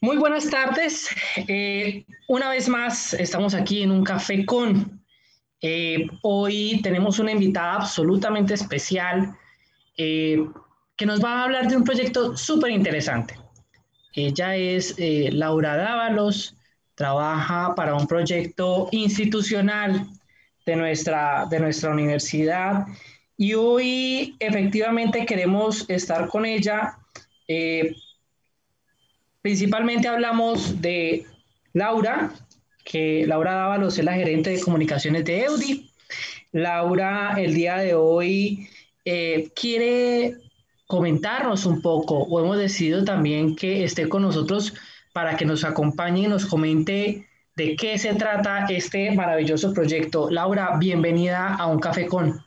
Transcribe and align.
Muy 0.00 0.16
buenas 0.16 0.48
tardes. 0.48 1.08
Eh, 1.48 2.04
una 2.28 2.50
vez 2.50 2.68
más 2.68 3.14
estamos 3.14 3.52
aquí 3.54 3.82
en 3.82 3.90
un 3.90 4.04
café 4.04 4.46
con. 4.46 5.02
Eh, 5.60 6.06
hoy 6.22 6.80
tenemos 6.84 7.18
una 7.18 7.32
invitada 7.32 7.74
absolutamente 7.74 8.54
especial 8.54 9.36
eh, 9.96 10.38
que 10.96 11.04
nos 11.04 11.22
va 11.22 11.40
a 11.40 11.44
hablar 11.44 11.66
de 11.66 11.76
un 11.76 11.82
proyecto 11.82 12.36
súper 12.36 12.70
interesante. 12.70 13.40
Ella 14.14 14.54
es 14.54 14.94
Laura 14.98 15.76
Dávalos, 15.76 16.56
trabaja 16.94 17.74
para 17.74 17.94
un 17.94 18.06
proyecto 18.06 18.88
institucional 18.92 20.06
de 20.64 20.76
nuestra, 20.76 21.46
de 21.50 21.58
nuestra 21.58 21.90
universidad 21.90 22.86
y 23.36 23.54
hoy 23.54 24.36
efectivamente 24.38 25.26
queremos 25.26 25.88
estar 25.90 26.28
con 26.28 26.46
ella 26.46 26.98
Principalmente 29.48 30.06
hablamos 30.08 30.82
de 30.82 31.24
Laura, 31.72 32.32
que 32.84 33.24
Laura 33.26 33.54
Dávalos 33.54 33.96
es 33.96 34.04
la 34.04 34.12
gerente 34.12 34.50
de 34.50 34.60
comunicaciones 34.60 35.24
de 35.24 35.44
Eudi. 35.44 35.90
Laura, 36.52 37.34
el 37.38 37.54
día 37.54 37.78
de 37.78 37.94
hoy, 37.94 38.68
eh, 39.06 39.48
quiere 39.58 40.36
comentarnos 40.86 41.64
un 41.64 41.80
poco, 41.80 42.18
o 42.24 42.44
hemos 42.44 42.58
decidido 42.58 43.06
también 43.06 43.56
que 43.56 43.84
esté 43.84 44.06
con 44.06 44.20
nosotros 44.20 44.74
para 45.14 45.34
que 45.38 45.46
nos 45.46 45.64
acompañe 45.64 46.24
y 46.24 46.26
nos 46.26 46.44
comente 46.44 47.26
de 47.56 47.74
qué 47.74 47.96
se 47.96 48.12
trata 48.16 48.66
este 48.68 49.12
maravilloso 49.12 49.72
proyecto. 49.72 50.28
Laura, 50.30 50.76
bienvenida 50.78 51.54
a 51.54 51.68
Un 51.68 51.80
Café 51.80 52.06
Con. 52.06 52.38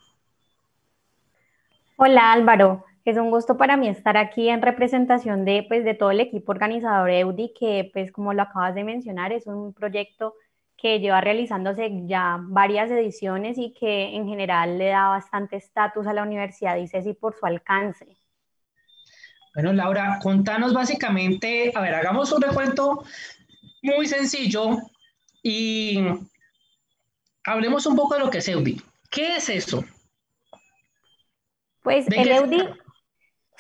Hola 1.96 2.32
Álvaro, 2.32 2.86
es 3.05 3.18
un 3.18 3.32
gusto 3.32 3.58
para 3.58 3.78
mí 3.78 3.88
estar 3.88 4.18
aquí 4.18 4.50
en 4.50 4.62
representación 4.62 5.46
de, 5.46 5.66
pues, 5.68 5.84
de 5.84 5.94
todo 5.94 6.12
el 6.12 6.20
equipo 6.20 6.52
organizador 6.52 7.10
de 7.10 7.20
EUDI, 7.20 7.54
que 7.58 7.90
pues 7.94 8.12
como 8.12 8.34
lo 8.34 8.44
acabas 8.44 8.76
de 8.76 8.84
mencionar, 8.84 9.32
es 9.32 9.48
un 9.48 9.74
proyecto 9.74 10.36
que 10.77 11.00
lleva 11.00 11.22
realizándose 11.22 11.91
ya 12.05 12.38
varias 12.41 12.90
ediciones 12.90 13.57
y 13.57 13.74
que 13.74 14.16
en 14.16 14.27
general 14.27 14.77
le 14.79 14.88
da 14.88 15.10
bastante 15.10 15.55
estatus 15.55 16.07
a 16.07 16.13
la 16.13 16.24
Universidad 16.24 16.74
de 16.76 16.82
ICESI 16.82 17.13
por 17.13 17.35
su 17.35 17.46
alcance. 17.46 18.18
Bueno, 19.54 19.74
Laura, 19.74 20.18
contanos 20.22 20.74
básicamente, 20.74 21.72
a 21.76 21.82
ver, 21.82 21.94
hagamos 21.94 22.32
un 22.32 22.41
recuento 22.41 23.04
muy 23.84 24.07
sencillo 24.07 24.77
y 25.44 25.99
hablemos 27.44 27.85
un 27.85 27.96
poco 27.96 28.16
de 28.16 28.22
lo 28.22 28.29
que 28.29 28.40
es 28.40 28.48
EUDI. 28.48 28.82
¿Qué 29.10 29.35
es 29.35 29.49
eso? 29.49 29.84
Pues 31.84 32.07
el 32.07 32.32
EUDI, 32.32 32.70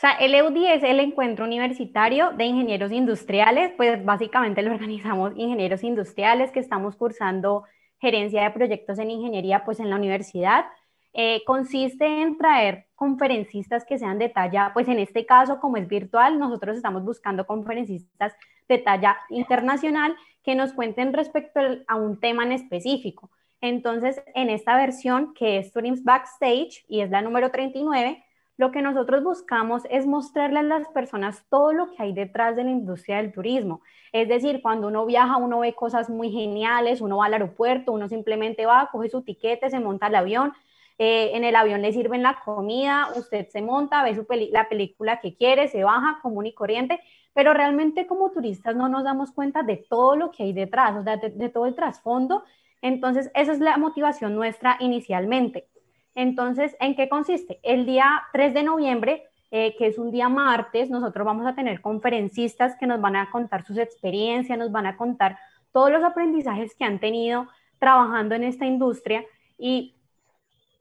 sea, 0.01 0.13
el 0.13 0.33
EUDI 0.33 0.67
es 0.67 0.83
el 0.83 0.99
encuentro 0.99 1.45
universitario 1.45 2.31
de 2.31 2.45
ingenieros 2.45 2.91
industriales, 2.91 3.71
pues 3.77 4.03
básicamente 4.03 4.61
lo 4.63 4.71
organizamos 4.73 5.33
ingenieros 5.35 5.83
industriales 5.83 6.51
que 6.51 6.59
estamos 6.59 6.95
cursando 6.95 7.65
gerencia 7.99 8.43
de 8.43 8.49
proyectos 8.51 8.97
en 8.97 9.11
ingeniería 9.11 9.63
pues 9.63 9.79
en 9.79 9.91
la 9.91 9.97
universidad. 9.97 10.65
Eh, 11.13 11.43
consiste 11.45 12.05
en 12.05 12.37
traer 12.37 12.87
conferencistas 12.95 13.85
que 13.85 13.99
sean 13.99 14.17
de 14.17 14.29
talla, 14.29 14.71
pues 14.73 14.87
en 14.87 14.97
este 14.97 15.25
caso 15.25 15.59
como 15.59 15.77
es 15.77 15.87
virtual, 15.87 16.39
nosotros 16.39 16.77
estamos 16.77 17.03
buscando 17.03 17.45
conferencistas 17.45 18.33
de 18.67 18.77
talla 18.79 19.17
internacional 19.29 20.15
que 20.43 20.55
nos 20.55 20.73
cuenten 20.73 21.13
respecto 21.13 21.59
a 21.87 21.95
un 21.95 22.19
tema 22.19 22.43
en 22.43 22.53
específico. 22.53 23.29
Entonces, 23.59 24.23
en 24.33 24.49
esta 24.49 24.75
versión 24.77 25.35
que 25.35 25.59
es 25.59 25.71
Turing's 25.71 26.03
Backstage 26.03 26.83
y 26.87 27.01
es 27.01 27.11
la 27.11 27.21
número 27.21 27.51
39, 27.51 28.23
lo 28.61 28.71
que 28.71 28.83
nosotros 28.83 29.23
buscamos 29.23 29.81
es 29.89 30.05
mostrarle 30.05 30.59
a 30.59 30.61
las 30.61 30.87
personas 30.89 31.43
todo 31.49 31.73
lo 31.73 31.89
que 31.89 32.03
hay 32.03 32.13
detrás 32.13 32.55
de 32.55 32.63
la 32.63 32.69
industria 32.69 33.17
del 33.17 33.33
turismo. 33.33 33.81
Es 34.11 34.27
decir, 34.27 34.61
cuando 34.61 34.87
uno 34.89 35.03
viaja, 35.07 35.37
uno 35.37 35.61
ve 35.61 35.73
cosas 35.73 36.11
muy 36.11 36.29
geniales, 36.29 37.01
uno 37.01 37.17
va 37.17 37.25
al 37.25 37.33
aeropuerto, 37.33 37.91
uno 37.91 38.07
simplemente 38.07 38.67
va, 38.67 38.87
coge 38.91 39.09
su 39.09 39.23
tiquete, 39.23 39.71
se 39.71 39.79
monta 39.79 40.05
al 40.05 40.13
avión, 40.13 40.53
eh, 40.99 41.31
en 41.33 41.43
el 41.43 41.55
avión 41.55 41.81
le 41.81 41.91
sirven 41.91 42.21
la 42.21 42.39
comida, 42.45 43.09
usted 43.15 43.47
se 43.49 43.63
monta, 43.63 44.03
ve 44.03 44.15
la 44.51 44.69
película 44.69 45.19
que 45.19 45.35
quiere, 45.35 45.67
se 45.67 45.83
baja 45.83 46.19
común 46.21 46.45
y 46.45 46.53
corriente, 46.53 46.99
pero 47.33 47.55
realmente 47.55 48.05
como 48.05 48.29
turistas 48.29 48.75
no 48.75 48.89
nos 48.89 49.03
damos 49.03 49.31
cuenta 49.31 49.63
de 49.63 49.77
todo 49.77 50.15
lo 50.15 50.29
que 50.29 50.43
hay 50.43 50.53
detrás, 50.53 50.95
o 50.95 51.03
sea, 51.03 51.17
de 51.17 51.49
todo 51.49 51.65
el 51.65 51.73
trasfondo. 51.73 52.43
Entonces, 52.83 53.31
esa 53.33 53.53
es 53.53 53.59
la 53.59 53.77
motivación 53.77 54.35
nuestra 54.35 54.77
inicialmente. 54.79 55.70
Entonces, 56.15 56.75
¿en 56.79 56.95
qué 56.95 57.09
consiste? 57.09 57.59
El 57.63 57.85
día 57.85 58.23
3 58.33 58.53
de 58.53 58.63
noviembre, 58.63 59.23
eh, 59.51 59.75
que 59.77 59.87
es 59.87 59.97
un 59.97 60.11
día 60.11 60.29
martes, 60.29 60.89
nosotros 60.89 61.25
vamos 61.25 61.45
a 61.45 61.55
tener 61.55 61.81
conferencistas 61.81 62.75
que 62.79 62.87
nos 62.87 63.01
van 63.01 63.15
a 63.15 63.29
contar 63.31 63.65
sus 63.65 63.77
experiencias, 63.77 64.57
nos 64.57 64.71
van 64.71 64.85
a 64.85 64.97
contar 64.97 65.37
todos 65.71 65.91
los 65.91 66.03
aprendizajes 66.03 66.75
que 66.75 66.83
han 66.83 66.99
tenido 66.99 67.47
trabajando 67.79 68.35
en 68.35 68.43
esta 68.43 68.65
industria 68.65 69.25
y 69.57 69.95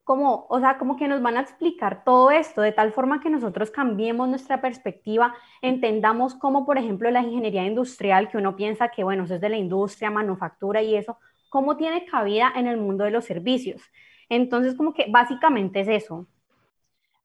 como, 0.05 0.47
o 0.49 0.59
sea, 0.59 0.77
como 0.77 0.97
que 0.97 1.07
nos 1.07 1.23
van 1.23 1.37
a 1.37 1.41
explicar 1.41 2.03
todo 2.05 2.33
esto 2.33 2.63
de 2.63 2.73
tal 2.73 2.93
forma 2.93 3.21
que 3.21 3.31
nosotros 3.31 3.71
cambiemos 3.71 4.29
nuestra 4.29 4.61
perspectiva, 4.61 5.35
entendamos 5.63 6.35
cómo, 6.35 6.67
por 6.67 6.79
ejemplo, 6.79 7.11
la 7.13 7.23
ingeniería 7.23 7.65
industrial, 7.65 8.29
que 8.29 8.37
uno 8.37 8.57
piensa 8.57 8.89
que, 8.89 9.05
bueno, 9.05 9.25
eso 9.25 9.37
es 9.37 9.41
de 9.41 9.51
la 9.51 9.57
industria, 9.57 10.11
manufactura 10.11 10.83
y 10.83 10.97
eso, 10.97 11.19
cómo 11.49 11.77
tiene 11.77 12.07
cabida 12.07 12.53
en 12.57 12.67
el 12.67 12.77
mundo 12.77 13.05
de 13.05 13.13
los 13.13 13.25
servicios. 13.25 13.83
Entonces, 14.31 14.75
como 14.77 14.95
que 14.95 15.07
básicamente 15.11 15.81
es 15.81 15.89
eso. 15.89 16.27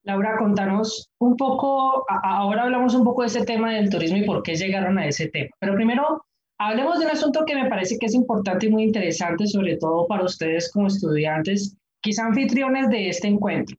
Laura, 0.03 0.37
contanos 0.37 1.11
un 1.19 1.37
poco, 1.37 2.05
ahora 2.23 2.63
hablamos 2.63 2.93
un 2.93 3.03
poco 3.03 3.21
de 3.21 3.27
ese 3.27 3.45
tema 3.45 3.71
del 3.71 3.89
turismo 3.89 4.17
y 4.17 4.25
por 4.25 4.43
qué 4.43 4.55
llegaron 4.55 4.97
a 4.99 5.07
ese 5.07 5.29
tema. 5.29 5.49
Pero 5.59 5.75
primero, 5.75 6.25
hablemos 6.57 6.99
de 6.99 7.05
un 7.05 7.11
asunto 7.11 7.45
que 7.45 7.55
me 7.55 7.69
parece 7.69 7.97
que 7.97 8.05
es 8.07 8.13
importante 8.13 8.67
y 8.67 8.71
muy 8.71 8.83
interesante, 8.83 9.47
sobre 9.47 9.77
todo 9.77 10.05
para 10.07 10.23
ustedes 10.23 10.71
como 10.71 10.87
estudiantes, 10.87 11.75
quizá 12.01 12.25
anfitriones 12.25 12.89
de 12.89 13.09
este 13.09 13.27
encuentro. 13.27 13.77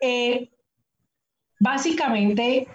Eh, 0.00 0.48
básicamente, 1.58 2.66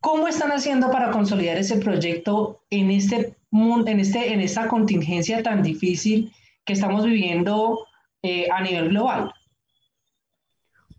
¿cómo 0.00 0.28
están 0.28 0.50
haciendo 0.50 0.90
para 0.90 1.10
consolidar 1.10 1.56
ese 1.56 1.78
proyecto 1.78 2.62
en, 2.70 2.92
este, 2.92 3.36
en, 3.50 4.00
este, 4.00 4.32
en 4.32 4.40
esta 4.40 4.68
contingencia 4.68 5.42
tan 5.42 5.64
difícil 5.64 6.32
que 6.64 6.74
estamos 6.74 7.04
viviendo 7.04 7.86
eh, 8.22 8.48
a 8.50 8.60
nivel 8.60 8.88
global? 8.90 9.32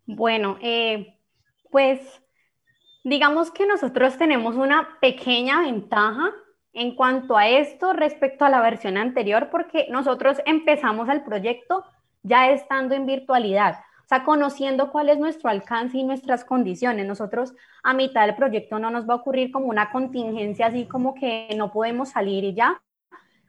Bueno, 0.05 0.57
eh, 0.61 1.17
pues 1.71 1.99
digamos 3.03 3.51
que 3.51 3.65
nosotros 3.65 4.17
tenemos 4.17 4.55
una 4.55 4.97
pequeña 4.99 5.61
ventaja 5.61 6.31
en 6.73 6.95
cuanto 6.95 7.37
a 7.37 7.47
esto 7.47 7.93
respecto 7.93 8.45
a 8.45 8.49
la 8.49 8.61
versión 8.61 8.97
anterior, 8.97 9.49
porque 9.51 9.87
nosotros 9.89 10.39
empezamos 10.45 11.07
el 11.09 11.23
proyecto 11.23 11.85
ya 12.23 12.49
estando 12.49 12.95
en 12.95 13.05
virtualidad, 13.05 13.79
o 14.03 14.07
sea, 14.07 14.23
conociendo 14.23 14.91
cuál 14.91 15.09
es 15.09 15.19
nuestro 15.19 15.49
alcance 15.49 15.97
y 15.97 16.03
nuestras 16.03 16.43
condiciones. 16.43 17.05
Nosotros 17.05 17.53
a 17.83 17.93
mitad 17.93 18.25
del 18.25 18.35
proyecto 18.35 18.79
no 18.79 18.89
nos 18.89 19.07
va 19.07 19.13
a 19.13 19.17
ocurrir 19.17 19.51
como 19.51 19.67
una 19.67 19.91
contingencia 19.91 20.67
así 20.67 20.85
como 20.87 21.13
que 21.13 21.49
no 21.55 21.71
podemos 21.71 22.09
salir 22.09 22.43
y 22.43 22.53
ya, 22.53 22.81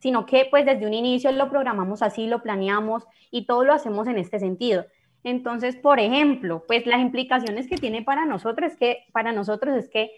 sino 0.04 0.26
que 0.26 0.46
pues 0.50 0.66
desde 0.66 0.86
un 0.86 0.92
inicio 0.92 1.32
lo 1.32 1.48
programamos 1.48 2.02
así, 2.02 2.26
lo 2.26 2.42
planeamos 2.42 3.06
y 3.30 3.46
todo 3.46 3.64
lo 3.64 3.72
hacemos 3.72 4.06
en 4.06 4.18
este 4.18 4.38
sentido. 4.38 4.84
Entonces, 5.22 5.76
por 5.76 5.98
ejemplo, 5.98 6.62
pues 6.68 6.84
las 6.84 7.00
implicaciones 7.00 7.66
que 7.66 7.78
tiene 7.78 8.02
para 8.02 8.26
nosotros 8.26 8.72
es 8.72 8.78
que 8.78 9.06
para 9.12 9.32
nosotros 9.32 9.74
es 9.74 9.88
que 9.88 10.10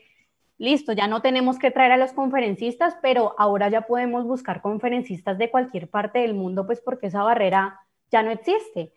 listo, 0.58 0.92
ya 0.92 1.06
no 1.06 1.22
tenemos 1.22 1.60
que 1.60 1.70
traer 1.70 1.92
a 1.92 1.98
los 1.98 2.12
conferencistas, 2.12 2.96
pero 3.00 3.36
ahora 3.38 3.68
ya 3.68 3.82
podemos 3.82 4.24
buscar 4.24 4.60
conferencistas 4.60 5.38
de 5.38 5.52
cualquier 5.52 5.88
parte 5.88 6.18
del 6.18 6.34
mundo, 6.34 6.66
pues 6.66 6.80
porque 6.80 7.06
esa 7.06 7.22
barrera 7.22 7.78
ya 8.10 8.24
no 8.24 8.32
existe. 8.32 8.92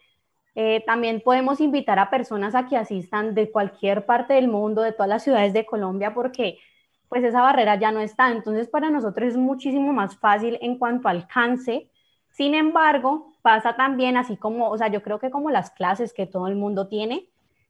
Eh, 0.55 0.83
también 0.87 1.21
podemos 1.21 1.61
invitar 1.61 1.99
a 1.99 2.09
personas 2.09 2.55
a 2.55 2.65
que 2.65 2.77
asistan 2.77 3.35
de 3.35 3.51
cualquier 3.51 4.07
parte 4.07 4.33
del 4.33 4.47
mundo, 4.47 4.81
de 4.81 4.93
todas 4.93 5.09
las 5.09 5.23
ciudades 5.23 5.53
de 5.53 5.67
Colombia, 5.67 6.15
porque 6.15 6.57
pues 7.09 7.23
esa 7.23 7.41
barrera 7.41 7.75
ya 7.75 7.91
no 7.91 7.99
está. 7.99 8.31
Entonces, 8.31 8.69
para 8.69 8.89
nosotros 8.89 9.29
es 9.29 9.37
muchísimo 9.37 9.91
más 9.91 10.17
fácil 10.17 10.57
en 10.61 10.77
cuanto 10.77 11.09
al 11.09 11.17
alcance. 11.17 11.89
Sin 12.29 12.53
embargo, 12.53 13.33
pasa 13.41 13.75
también 13.75 14.15
así 14.15 14.37
como, 14.37 14.69
o 14.69 14.77
sea, 14.77 14.87
yo 14.87 15.01
creo 15.01 15.19
que 15.19 15.31
como 15.31 15.49
las 15.49 15.71
clases 15.71 16.13
que 16.13 16.27
todo 16.27 16.47
el 16.47 16.55
mundo 16.55 16.87
tiene, 16.87 17.27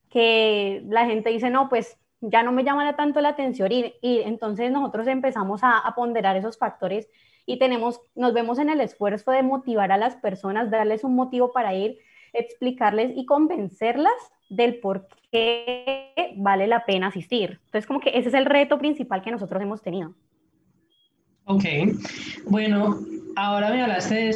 que 0.10 0.84
la 0.88 1.06
gente 1.06 1.30
dice, 1.30 1.50
no, 1.50 1.70
pues 1.70 1.98
ya 2.22 2.44
no 2.44 2.52
me 2.52 2.64
llama 2.64 2.96
tanto 2.96 3.22
la 3.22 3.30
atención 3.30 3.72
y, 3.72 3.94
y 4.02 4.20
entonces 4.20 4.72
nosotros 4.72 5.08
empezamos 5.08 5.64
a, 5.64 5.80
a, 5.80 5.96
ponderar 5.96 6.36
esos 6.36 6.58
factores 6.58 7.10
y 7.46 7.58
tenemos, 7.60 8.02
nos 8.16 8.34
vemos 8.34 8.60
en 8.60 8.70
el 8.70 8.82
esfuerzo 8.82 9.32
de 9.32 9.42
motivar 9.42 9.92
a 9.94 9.98
las 9.98 10.18
personas, 10.18 10.70
darles 10.70 11.06
un 11.06 11.16
motivo 11.16 11.54
para 11.54 11.74
ir, 11.74 12.00
explicarles 12.34 13.12
y 13.16 13.26
convencerlas 13.26 14.14
del 14.50 14.80
por 14.80 15.08
qué 15.32 16.34
vale 16.38 16.68
la 16.68 16.86
pena 16.86 17.08
asistir. 17.08 17.60
Entonces, 17.66 17.86
como 17.86 18.00
que 18.00 18.12
ese 18.18 18.30
es 18.30 18.34
el 18.34 18.46
reto 18.46 18.78
principal 18.78 19.22
que 19.22 19.32
nosotros 19.32 19.62
hemos 19.62 19.82
tenido. 19.82 20.14
Ok, 21.46 21.64
bueno, 22.46 23.00
ahora 23.36 23.72
me 23.72 23.82
hablaste 23.82 24.16
de 24.16 24.30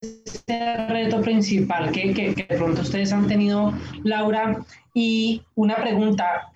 ese 0.00 0.86
reto 0.88 1.20
principal 1.20 1.90
que, 1.90 2.14
que, 2.14 2.34
que 2.34 2.44
de 2.44 2.56
pronto 2.56 2.80
ustedes 2.80 3.12
han 3.12 3.26
tenido, 3.26 3.72
Laura, 4.04 4.64
y 4.94 5.42
una 5.54 5.76
pregunta, 5.76 6.52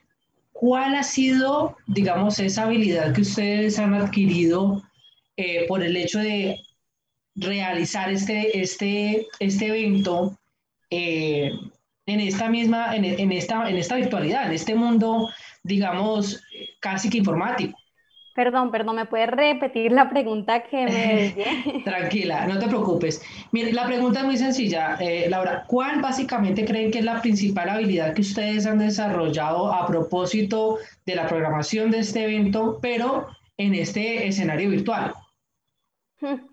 ¿cuál 0.53 0.94
ha 0.94 1.03
sido, 1.03 1.76
digamos, 1.87 2.38
esa 2.38 2.64
habilidad 2.64 3.12
que 3.12 3.23
ustedes 3.23 3.79
han 3.79 3.93
adquirido 3.93 4.82
eh, 5.37 5.67
por 5.69 5.82
el 5.82 5.96
hecho 5.96 6.19
de 6.19 6.56
realizar 7.35 8.11
este, 8.11 8.61
este, 8.61 9.26
este 9.38 9.67
evento 9.67 10.38
eh, 10.91 11.50
en 12.06 12.20
esta 12.20 12.49
misma, 12.49 12.94
en, 12.94 13.05
en, 13.05 13.32
esta, 13.32 13.69
en 13.69 13.76
esta 13.76 13.97
virtualidad, 13.97 14.47
en 14.47 14.52
este 14.52 14.75
mundo, 14.75 15.29
digamos, 15.62 16.43
casi 16.81 17.11
que 17.11 17.19
informático? 17.19 17.79
Perdón, 18.35 18.70
perdón, 18.70 18.97
¿me 18.97 19.06
puedes 19.06 19.29
repetir 19.29 19.91
la 19.91 20.08
pregunta 20.08 20.62
que 20.62 20.87
me... 20.87 21.82
Tranquila, 21.85 22.47
no 22.47 22.58
te 22.58 22.69
preocupes. 22.69 23.23
Mire, 23.50 23.73
la 23.73 23.87
pregunta 23.87 24.20
es 24.20 24.25
muy 24.25 24.37
sencilla, 24.37 24.97
eh, 25.00 25.26
Laura. 25.29 25.64
¿Cuál 25.67 26.00
básicamente 26.00 26.64
creen 26.64 26.91
que 26.93 27.00
es 27.00 27.05
la 27.05 27.20
principal 27.20 27.69
habilidad 27.69 28.14
que 28.14 28.23
ustedes 28.23 28.67
han 28.67 28.79
desarrollado 28.79 29.73
a 29.73 29.87
propósito 29.87 30.79
de 31.05 31.17
la 31.17 31.26
programación 31.26 31.91
de 31.91 31.99
este 31.99 32.25
evento, 32.25 32.79
pero 32.81 33.26
en 33.56 33.75
este 33.75 34.29
escenario 34.29 34.70
virtual? 34.70 35.12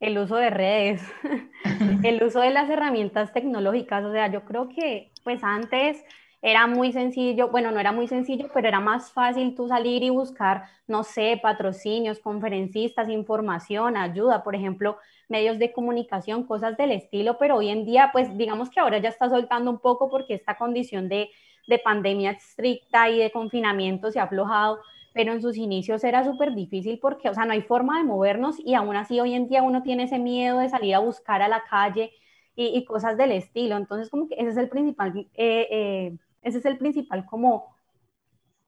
El 0.00 0.18
uso 0.18 0.36
de 0.36 0.50
redes, 0.50 1.02
el 2.02 2.22
uso 2.22 2.40
de 2.40 2.50
las 2.50 2.68
herramientas 2.70 3.32
tecnológicas. 3.32 4.04
O 4.04 4.12
sea, 4.12 4.30
yo 4.30 4.44
creo 4.44 4.68
que 4.68 5.10
pues 5.24 5.42
antes 5.42 6.02
era 6.42 6.66
muy 6.66 6.92
sencillo, 6.92 7.48
bueno, 7.48 7.70
no 7.70 7.80
era 7.80 7.92
muy 7.92 8.08
sencillo, 8.08 8.48
pero 8.54 8.66
era 8.66 8.80
más 8.80 9.12
fácil 9.12 9.54
tú 9.54 9.68
salir 9.68 10.02
y 10.02 10.08
buscar, 10.08 10.64
no 10.86 11.04
sé, 11.04 11.38
patrocinios, 11.42 12.18
conferencistas, 12.18 13.10
información, 13.10 13.96
ayuda, 13.96 14.42
por 14.42 14.54
ejemplo, 14.54 14.96
medios 15.28 15.58
de 15.58 15.72
comunicación, 15.72 16.44
cosas 16.44 16.78
del 16.78 16.92
estilo, 16.92 17.36
pero 17.38 17.56
hoy 17.56 17.68
en 17.68 17.84
día, 17.84 18.08
pues 18.12 18.36
digamos 18.38 18.70
que 18.70 18.80
ahora 18.80 18.98
ya 18.98 19.10
está 19.10 19.28
soltando 19.28 19.70
un 19.70 19.80
poco 19.80 20.08
porque 20.08 20.34
esta 20.34 20.56
condición 20.56 21.08
de, 21.10 21.30
de 21.68 21.78
pandemia 21.78 22.30
estricta 22.30 23.10
y 23.10 23.18
de 23.18 23.30
confinamiento 23.30 24.10
se 24.10 24.18
ha 24.18 24.24
aflojado, 24.24 24.80
pero 25.12 25.32
en 25.32 25.42
sus 25.42 25.56
inicios 25.56 26.04
era 26.04 26.24
súper 26.24 26.54
difícil 26.54 26.98
porque, 27.00 27.28
o 27.28 27.34
sea, 27.34 27.44
no 27.44 27.52
hay 27.52 27.62
forma 27.62 27.98
de 27.98 28.04
movernos 28.04 28.56
y 28.60 28.74
aún 28.74 28.96
así 28.96 29.20
hoy 29.20 29.34
en 29.34 29.48
día 29.48 29.62
uno 29.62 29.82
tiene 29.82 30.04
ese 30.04 30.18
miedo 30.18 30.58
de 30.58 30.68
salir 30.68 30.94
a 30.94 31.00
buscar 31.00 31.42
a 31.42 31.48
la 31.48 31.64
calle 31.68 32.12
y, 32.54 32.84
cosas 32.84 33.16
del 33.16 33.32
estilo. 33.32 33.76
Entonces, 33.76 34.10
como 34.10 34.28
que 34.28 34.34
ese 34.34 34.50
es 34.50 34.56
el 34.56 34.68
principal 34.68 35.16
eh, 35.34 35.68
eh, 35.70 36.18
ese 36.42 36.58
es 36.58 36.64
el 36.64 36.78
principal 36.78 37.26
como 37.26 37.74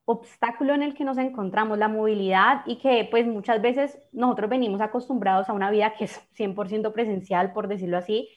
obstáculo 0.04 0.74
en 0.74 0.82
el 0.82 0.94
que 0.94 1.04
nos 1.04 1.18
encontramos, 1.18 1.78
la 1.78 1.88
movilidad 1.88 2.62
y 2.66 2.76
que 2.78 3.06
pues 3.10 3.26
muchas 3.26 3.62
veces 3.62 3.98
nosotros 4.12 4.50
venimos 4.50 4.80
acostumbrados 4.80 5.48
a 5.48 5.52
una 5.52 5.70
vida 5.70 5.94
que 5.96 6.04
es 6.04 6.20
100% 6.36 6.92
presencial, 6.92 7.52
por 7.52 7.68
decirlo 7.68 7.98
así. 7.98 8.28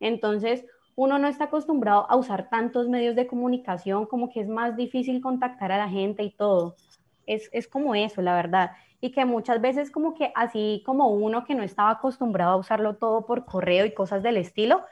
Entonces, 0.00 0.64
uno 0.96 1.18
no 1.18 1.28
está 1.28 1.44
acostumbrado 1.44 2.06
a 2.10 2.16
usar 2.16 2.50
tantos 2.50 2.88
medios 2.88 3.16
de 3.16 3.26
comunicación, 3.26 4.06
como 4.06 4.30
que 4.30 4.40
es 4.40 4.48
más 4.48 4.76
difícil 4.76 5.20
contactar 5.20 5.72
a 5.72 5.78
la 5.78 5.88
gente 5.88 6.22
y 6.22 6.30
todo. 6.30 6.76
Es, 7.26 7.48
es 7.52 7.68
como 7.68 7.94
eso, 7.94 8.22
la 8.22 8.34
verdad. 8.34 8.72
Y 9.00 9.12
que 9.12 9.24
muchas 9.24 9.60
veces 9.60 9.90
como 9.90 10.14
que 10.14 10.32
así 10.34 10.82
como 10.86 11.08
uno 11.10 11.44
que 11.44 11.54
no 11.54 11.62
estaba 11.62 11.90
acostumbrado 11.90 12.52
a 12.52 12.56
usarlo 12.56 12.96
todo 12.96 13.26
por 13.26 13.44
correo 13.44 13.84
y 13.84 13.92
cosas 13.92 14.22
del 14.22 14.36
estilo, 14.36 14.84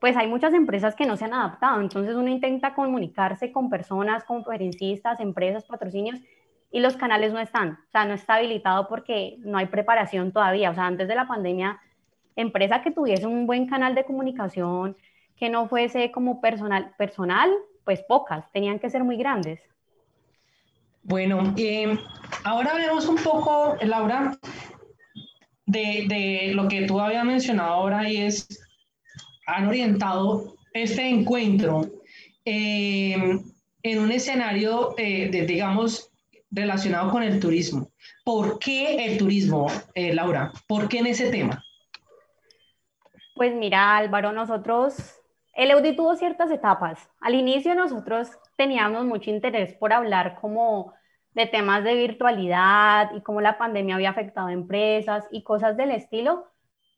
pues 0.00 0.16
hay 0.16 0.28
muchas 0.28 0.54
empresas 0.54 0.94
que 0.94 1.06
no 1.06 1.16
se 1.16 1.24
han 1.24 1.34
adaptado. 1.34 1.80
Entonces 1.80 2.14
uno 2.14 2.28
intenta 2.28 2.74
comunicarse 2.74 3.52
con 3.52 3.70
personas, 3.70 4.24
conferencistas, 4.24 5.20
empresas, 5.20 5.64
patrocinios, 5.64 6.20
y 6.70 6.80
los 6.80 6.96
canales 6.96 7.32
no 7.32 7.40
están. 7.40 7.78
O 7.88 7.90
sea, 7.90 8.04
no 8.04 8.14
está 8.14 8.34
habilitado 8.34 8.88
porque 8.88 9.36
no 9.40 9.58
hay 9.58 9.66
preparación 9.66 10.32
todavía. 10.32 10.70
O 10.70 10.74
sea, 10.74 10.86
antes 10.86 11.08
de 11.08 11.14
la 11.14 11.26
pandemia, 11.26 11.80
empresa 12.34 12.82
que 12.82 12.90
tuviese 12.90 13.26
un 13.26 13.46
buen 13.46 13.66
canal 13.66 13.94
de 13.94 14.04
comunicación, 14.04 14.96
que 15.36 15.48
no 15.48 15.68
fuese 15.68 16.10
como 16.10 16.40
personal, 16.40 16.94
personal 16.98 17.50
pues 17.84 18.02
pocas, 18.02 18.50
tenían 18.52 18.78
que 18.78 18.90
ser 18.90 19.04
muy 19.04 19.16
grandes. 19.16 19.60
Bueno, 21.08 21.54
eh, 21.56 21.96
ahora 22.42 22.74
vemos 22.74 23.06
un 23.06 23.14
poco, 23.14 23.76
Laura, 23.82 24.36
de, 25.64 26.50
lo 26.52 26.66
que 26.66 26.82
tú 26.82 26.98
habías 26.98 27.24
mencionado 27.24 27.74
ahora 27.74 28.10
y 28.10 28.16
es 28.16 28.48
han 29.46 29.68
orientado 29.68 30.56
este 30.72 31.08
encuentro 31.08 31.88
eh, 32.44 33.38
en 33.84 33.98
un 34.00 34.10
escenario, 34.10 34.96
eh, 34.98 35.44
digamos, 35.46 36.10
relacionado 36.50 37.12
con 37.12 37.22
el 37.22 37.38
turismo. 37.38 37.88
¿Por 38.24 38.58
qué 38.58 39.06
el 39.06 39.16
turismo, 39.16 39.68
Laura? 39.94 40.50
¿Por 40.66 40.88
qué 40.88 40.98
en 40.98 41.06
ese 41.06 41.30
tema? 41.30 41.64
Pues 43.36 43.54
mira, 43.54 43.96
Álvaro, 43.96 44.32
nosotros, 44.32 45.20
Eudi 45.56 45.96
tuvo 45.96 46.16
ciertas 46.16 46.50
etapas. 46.50 47.10
Al 47.20 47.34
inicio 47.34 47.74
nosotros 47.74 48.30
teníamos 48.56 49.04
mucho 49.06 49.30
interés 49.30 49.74
por 49.74 49.92
hablar 49.92 50.38
como 50.40 50.92
de 51.32 51.46
temas 51.46 51.82
de 51.84 51.94
virtualidad 51.94 53.12
y 53.14 53.22
cómo 53.22 53.40
la 53.40 53.58
pandemia 53.58 53.94
había 53.94 54.10
afectado 54.10 54.48
a 54.48 54.52
empresas 54.52 55.26
y 55.30 55.42
cosas 55.44 55.76
del 55.76 55.90
estilo, 55.90 56.46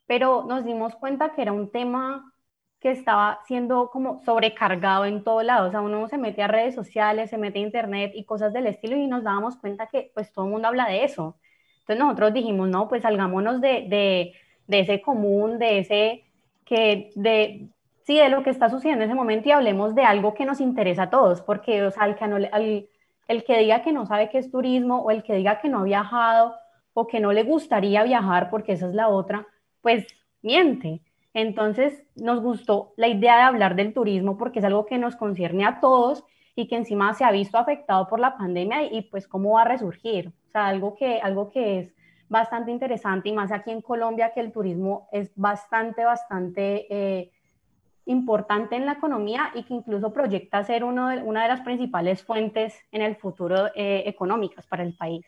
pero 0.07 0.43
nos 0.47 0.65
dimos 0.65 0.95
cuenta 0.95 1.33
que 1.33 1.41
era 1.41 1.53
un 1.53 1.71
tema 1.71 2.33
que 2.79 2.91
estaba 2.91 3.39
siendo 3.45 3.89
como 3.91 4.21
sobrecargado 4.23 5.05
en 5.05 5.23
todo 5.23 5.43
lado. 5.43 5.67
O 5.67 5.71
sea, 5.71 5.81
uno 5.81 6.07
se 6.07 6.17
mete 6.17 6.41
a 6.43 6.47
redes 6.47 6.75
sociales, 6.75 7.29
se 7.29 7.37
mete 7.37 7.59
a 7.59 7.61
internet 7.63 8.11
y 8.15 8.25
cosas 8.25 8.53
del 8.53 8.67
estilo 8.67 8.95
y 8.95 9.07
nos 9.07 9.23
dábamos 9.23 9.57
cuenta 9.57 9.87
que 9.87 10.11
pues 10.13 10.31
todo 10.33 10.45
el 10.45 10.51
mundo 10.51 10.67
habla 10.69 10.87
de 10.87 11.03
eso. 11.03 11.37
Entonces 11.81 11.99
nosotros 11.99 12.33
dijimos, 12.33 12.69
no, 12.69 12.87
pues 12.87 13.01
salgámonos 13.03 13.61
de, 13.61 13.87
de, 13.89 14.33
de 14.67 14.79
ese 14.79 15.01
común, 15.01 15.59
de 15.59 15.79
ese 15.79 16.25
que, 16.65 17.11
de, 17.15 17.69
sí, 18.09 18.17
de 18.17 18.29
lo 18.29 18.41
que 18.41 18.49
está 18.49 18.71
sucediendo 18.71 19.03
en 19.03 19.11
ese 19.11 19.15
momento 19.15 19.49
y 19.49 19.51
hablemos 19.51 19.93
de 19.93 20.01
algo 20.01 20.33
que 20.33 20.43
nos 20.43 20.59
interesa 20.61 21.03
a 21.03 21.09
todos, 21.11 21.41
porque, 21.43 21.83
o 21.83 21.91
sea, 21.91 22.05
el 22.05 22.15
que, 22.15 22.89
el 23.27 23.43
que 23.43 23.59
diga 23.59 23.83
que 23.83 23.91
no 23.91 24.07
sabe 24.07 24.31
qué 24.31 24.39
es 24.39 24.49
turismo 24.49 25.03
o 25.03 25.11
el 25.11 25.21
que 25.21 25.35
diga 25.35 25.59
que 25.61 25.69
no 25.69 25.81
ha 25.81 25.83
viajado 25.83 26.55
o 26.95 27.05
que 27.05 27.19
no 27.19 27.31
le 27.33 27.43
gustaría 27.43 28.01
viajar, 28.01 28.49
porque 28.49 28.71
esa 28.71 28.87
es 28.87 28.95
la 28.95 29.09
otra, 29.09 29.45
pues 29.81 30.07
miente. 30.41 31.03
Entonces, 31.35 32.01
nos 32.15 32.41
gustó 32.41 32.93
la 32.97 33.07
idea 33.07 33.35
de 33.35 33.43
hablar 33.43 33.75
del 33.75 33.93
turismo 33.93 34.39
porque 34.39 34.57
es 34.57 34.65
algo 34.65 34.87
que 34.87 34.97
nos 34.97 35.15
concierne 35.15 35.63
a 35.67 35.79
todos 35.79 36.23
y 36.55 36.67
que 36.67 36.77
encima 36.77 37.13
se 37.13 37.25
ha 37.25 37.31
visto 37.31 37.59
afectado 37.59 38.07
por 38.07 38.19
la 38.19 38.35
pandemia 38.35 38.91
y, 38.91 39.03
pues 39.03 39.27
cómo 39.27 39.51
va 39.51 39.61
a 39.61 39.65
resurgir. 39.65 40.33
O 40.47 40.51
sea, 40.51 40.65
algo 40.65 40.95
que, 40.95 41.19
algo 41.21 41.51
que 41.51 41.79
es 41.79 41.93
bastante 42.27 42.71
interesante 42.71 43.29
y 43.29 43.33
más 43.33 43.51
aquí 43.51 43.69
en 43.69 43.83
Colombia 43.83 44.31
que 44.33 44.39
el 44.39 44.51
turismo 44.51 45.07
es 45.11 45.31
bastante, 45.35 46.03
bastante 46.05 46.87
eh, 46.89 47.31
importante 48.09 48.75
en 48.75 48.85
la 48.85 48.93
economía 48.93 49.51
y 49.55 49.63
que 49.63 49.75
incluso 49.75 50.11
proyecta 50.11 50.63
ser 50.63 50.83
uno 50.83 51.09
de, 51.09 51.21
una 51.21 51.43
de 51.43 51.49
las 51.49 51.61
principales 51.61 52.23
fuentes 52.23 52.75
en 52.91 53.01
el 53.01 53.15
futuro 53.15 53.67
eh, 53.75 54.03
económicas 54.05 54.65
para 54.65 54.83
el 54.83 54.93
país. 54.93 55.25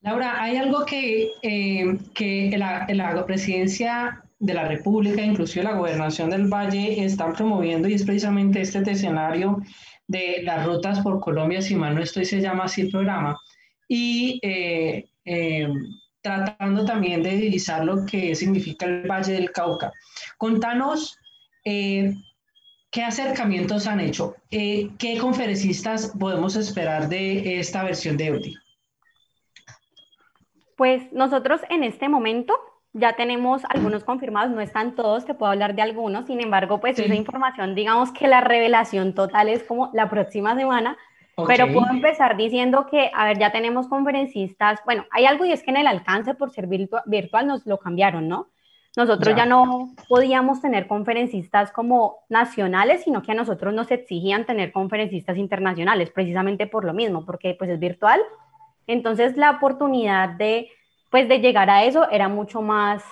Laura, 0.00 0.40
hay 0.40 0.56
algo 0.56 0.84
que, 0.84 1.32
eh, 1.42 1.98
que 2.14 2.54
la, 2.56 2.86
la 2.88 3.26
presidencia 3.26 4.22
de 4.38 4.54
la 4.54 4.68
República, 4.68 5.20
inclusive 5.20 5.64
la 5.64 5.74
gobernación 5.74 6.30
del 6.30 6.46
Valle, 6.46 7.04
están 7.04 7.32
promoviendo 7.32 7.88
y 7.88 7.94
es 7.94 8.04
precisamente 8.04 8.60
este 8.60 8.88
escenario 8.88 9.60
de 10.06 10.42
las 10.44 10.64
rutas 10.64 11.00
por 11.00 11.20
Colombia, 11.20 11.60
si 11.60 11.74
mal 11.74 11.94
no 11.96 12.02
estoy, 12.02 12.24
se 12.24 12.40
llama 12.40 12.64
así 12.64 12.82
el 12.82 12.90
programa, 12.90 13.36
y 13.88 14.38
eh, 14.42 15.08
eh, 15.24 15.68
tratando 16.20 16.84
también 16.84 17.22
de 17.22 17.36
divisar 17.36 17.84
lo 17.84 18.06
que 18.06 18.34
significa 18.34 18.86
el 18.86 19.08
Valle 19.10 19.32
del 19.32 19.50
Cauca. 19.50 19.92
Contanos 20.36 21.17
eh, 21.70 22.14
qué 22.90 23.02
acercamientos 23.02 23.86
han 23.86 24.00
hecho, 24.00 24.34
qué 24.50 25.18
conferencistas 25.20 26.14
podemos 26.18 26.56
esperar 26.56 27.08
de 27.08 27.58
esta 27.60 27.82
versión 27.84 28.16
de 28.16 28.26
EUTI. 28.26 28.56
Pues 30.76 31.12
nosotros 31.12 31.60
en 31.68 31.84
este 31.84 32.08
momento 32.08 32.54
ya 32.94 33.14
tenemos 33.14 33.62
algunos 33.68 34.04
confirmados, 34.04 34.50
no 34.50 34.60
están 34.60 34.94
todos, 34.94 35.26
te 35.26 35.34
puedo 35.34 35.52
hablar 35.52 35.74
de 35.74 35.82
algunos, 35.82 36.26
sin 36.26 36.40
embargo, 36.40 36.80
pues 36.80 36.98
esa 36.98 37.14
información, 37.14 37.74
digamos 37.74 38.12
que 38.12 38.28
la 38.28 38.40
revelación 38.40 39.14
total 39.14 39.48
es 39.48 39.62
como 39.62 39.90
la 39.92 40.08
próxima 40.08 40.56
semana, 40.56 40.96
pero 41.46 41.70
puedo 41.72 41.90
empezar 41.90 42.36
diciendo 42.36 42.86
que, 42.90 43.10
a 43.14 43.26
ver, 43.26 43.38
ya 43.38 43.52
tenemos 43.52 43.88
conferencistas, 43.88 44.80
bueno, 44.84 45.04
hay 45.10 45.26
algo 45.26 45.44
y 45.44 45.52
es 45.52 45.62
que 45.62 45.70
en 45.70 45.76
el 45.76 45.86
alcance 45.86 46.34
por 46.34 46.50
ser 46.50 46.66
virtual 46.66 47.46
nos 47.46 47.66
lo 47.66 47.78
cambiaron, 47.78 48.26
¿no? 48.26 48.48
Nosotros 48.98 49.36
ya. 49.36 49.44
ya 49.44 49.46
no 49.46 49.94
podíamos 50.08 50.60
tener 50.60 50.88
conferencistas 50.88 51.70
como 51.70 52.16
nacionales, 52.28 53.04
sino 53.04 53.22
que 53.22 53.30
a 53.30 53.36
nosotros 53.36 53.72
nos 53.72 53.92
exigían 53.92 54.44
tener 54.44 54.72
conferencistas 54.72 55.36
internacionales, 55.36 56.10
precisamente 56.10 56.66
por 56.66 56.84
lo 56.84 56.92
mismo, 56.92 57.24
porque 57.24 57.54
pues 57.56 57.70
es 57.70 57.78
virtual. 57.78 58.20
Entonces 58.88 59.36
la 59.36 59.52
oportunidad 59.52 60.30
de 60.30 60.70
pues 61.12 61.28
de 61.28 61.38
llegar 61.38 61.70
a 61.70 61.84
eso 61.84 62.10
era 62.10 62.28
mucho 62.28 62.60
más, 62.60 63.04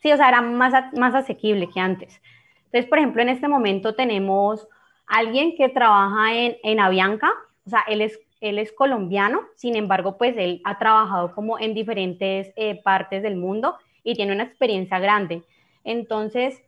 sí, 0.00 0.10
o 0.10 0.16
sea, 0.16 0.28
era 0.28 0.42
más, 0.42 0.92
más 0.94 1.14
asequible 1.14 1.68
que 1.68 1.78
antes. 1.78 2.20
Entonces, 2.64 2.86
por 2.86 2.98
ejemplo, 2.98 3.22
en 3.22 3.28
este 3.28 3.46
momento 3.46 3.94
tenemos 3.94 4.66
alguien 5.06 5.54
que 5.56 5.68
trabaja 5.68 6.34
en, 6.34 6.56
en 6.64 6.80
Avianca, 6.80 7.32
o 7.64 7.70
sea, 7.70 7.84
él 7.86 8.00
es, 8.00 8.18
él 8.40 8.58
es 8.58 8.72
colombiano, 8.72 9.42
sin 9.54 9.76
embargo, 9.76 10.18
pues 10.18 10.34
él 10.36 10.60
ha 10.64 10.80
trabajado 10.80 11.32
como 11.32 11.60
en 11.60 11.74
diferentes 11.74 12.52
eh, 12.56 12.82
partes 12.82 13.22
del 13.22 13.36
mundo 13.36 13.76
y 14.04 14.14
tiene 14.14 14.32
una 14.32 14.44
experiencia 14.44 14.98
grande. 14.98 15.42
Entonces, 15.84 16.62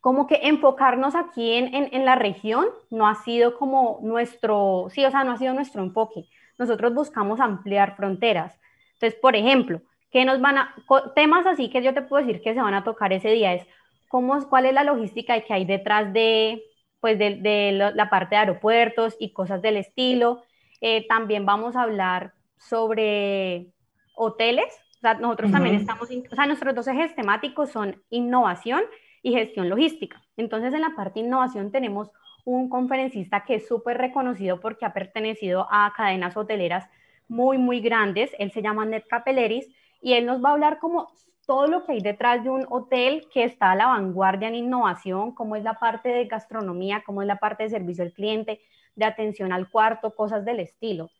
como 0.00 0.26
que 0.26 0.40
enfocarnos 0.44 1.14
aquí 1.14 1.52
en, 1.52 1.90
en, 1.92 2.04
la 2.04 2.14
región 2.14 2.66
no 2.90 3.06
ha 3.06 3.16
sido 3.16 3.58
como 3.58 4.00
nuestro, 4.02 4.86
sí, 4.90 5.04
o 5.04 5.10
sea, 5.10 5.24
no 5.24 5.32
ha 5.32 5.36
sido 5.36 5.52
nuestro 5.52 5.82
enfoque. 5.82 6.24
Nosotros 6.58 6.94
buscamos 6.94 7.38
ampliar 7.38 7.96
fronteras. 7.96 8.58
Entonces, 8.94 9.18
por 9.20 9.36
ejemplo, 9.36 9.82
que 10.10 10.24
nos 10.24 10.40
van 10.40 10.58
a, 10.58 10.74
temas 11.14 11.46
así 11.46 11.70
que 11.70 11.82
yo 11.82 11.94
te 11.94 12.02
puedo 12.02 12.24
decir 12.24 12.42
que 12.42 12.54
se 12.54 12.60
van 12.60 12.74
a 12.74 12.84
tocar 12.84 13.12
ese 13.12 13.30
día 13.30 13.54
es 13.54 13.66
cómo, 14.08 14.38
cuál 14.48 14.66
es 14.66 14.74
la 14.74 14.84
logística 14.84 15.40
que 15.40 15.52
hay 15.52 15.64
detrás 15.64 16.12
de, 16.12 16.62
pues, 17.00 17.18
de, 17.18 17.36
de 17.36 17.92
la 17.94 18.10
parte 18.10 18.34
de 18.34 18.40
aeropuertos 18.40 19.16
y 19.20 19.32
cosas 19.32 19.60
del 19.62 19.76
estilo. 19.76 20.42
Eh, 20.80 21.06
también 21.08 21.44
vamos 21.44 21.76
a 21.76 21.82
hablar 21.82 22.32
sobre 22.56 23.66
hoteles. 24.14 24.74
O 25.00 25.02
sea, 25.02 25.14
nosotros 25.14 25.50
también 25.50 25.76
estamos, 25.76 26.10
o 26.10 26.34
sea, 26.34 26.44
nuestros 26.44 26.74
dos 26.74 26.86
ejes 26.86 27.14
temáticos 27.14 27.70
son 27.70 28.02
innovación 28.10 28.82
y 29.22 29.32
gestión 29.32 29.70
logística. 29.70 30.22
Entonces, 30.36 30.74
en 30.74 30.82
la 30.82 30.94
parte 30.94 31.20
de 31.20 31.26
innovación 31.26 31.72
tenemos 31.72 32.10
un 32.44 32.68
conferencista 32.68 33.44
que 33.44 33.54
es 33.54 33.66
súper 33.66 33.96
reconocido 33.96 34.60
porque 34.60 34.84
ha 34.84 34.92
pertenecido 34.92 35.66
a 35.70 35.90
cadenas 35.96 36.36
hoteleras 36.36 36.86
muy, 37.28 37.56
muy 37.56 37.80
grandes. 37.80 38.30
Él 38.38 38.52
se 38.52 38.60
llama 38.60 38.84
Ned 38.84 39.04
Capelleris 39.08 39.68
y 40.02 40.12
él 40.12 40.26
nos 40.26 40.44
va 40.44 40.50
a 40.50 40.52
hablar 40.52 40.78
como 40.78 41.10
todo 41.46 41.66
lo 41.66 41.86
que 41.86 41.92
hay 41.92 42.00
detrás 42.00 42.44
de 42.44 42.50
un 42.50 42.66
hotel 42.68 43.26
que 43.32 43.44
está 43.44 43.70
a 43.70 43.76
la 43.76 43.86
vanguardia 43.86 44.48
en 44.48 44.54
innovación, 44.54 45.34
cómo 45.34 45.56
es 45.56 45.64
la 45.64 45.78
parte 45.78 46.10
de 46.10 46.26
gastronomía, 46.26 47.02
cómo 47.06 47.22
es 47.22 47.26
la 47.26 47.36
parte 47.36 47.62
de 47.62 47.70
servicio 47.70 48.04
al 48.04 48.12
cliente, 48.12 48.60
de 48.96 49.04
atención 49.06 49.50
al 49.50 49.70
cuarto, 49.70 50.14
cosas 50.14 50.44
del 50.44 50.60
estilo. 50.60 51.10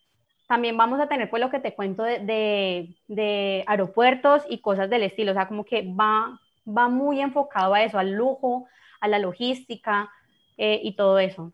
También 0.50 0.76
vamos 0.76 0.98
a 0.98 1.06
tener 1.06 1.30
pues 1.30 1.40
lo 1.40 1.48
que 1.48 1.60
te 1.60 1.74
cuento 1.76 2.02
de, 2.02 2.96
de 3.06 3.64
aeropuertos 3.68 4.42
y 4.50 4.60
cosas 4.60 4.90
del 4.90 5.04
estilo, 5.04 5.30
o 5.30 5.34
sea, 5.34 5.46
como 5.46 5.64
que 5.64 5.82
va 5.82 6.40
va 6.66 6.88
muy 6.88 7.20
enfocado 7.20 7.74
a 7.74 7.82
eso, 7.82 7.98
al 7.98 8.12
lujo, 8.12 8.66
a 9.00 9.08
la 9.08 9.18
logística 9.18 10.10
eh, 10.56 10.80
y 10.82 10.94
todo 10.94 11.18
eso. 11.18 11.52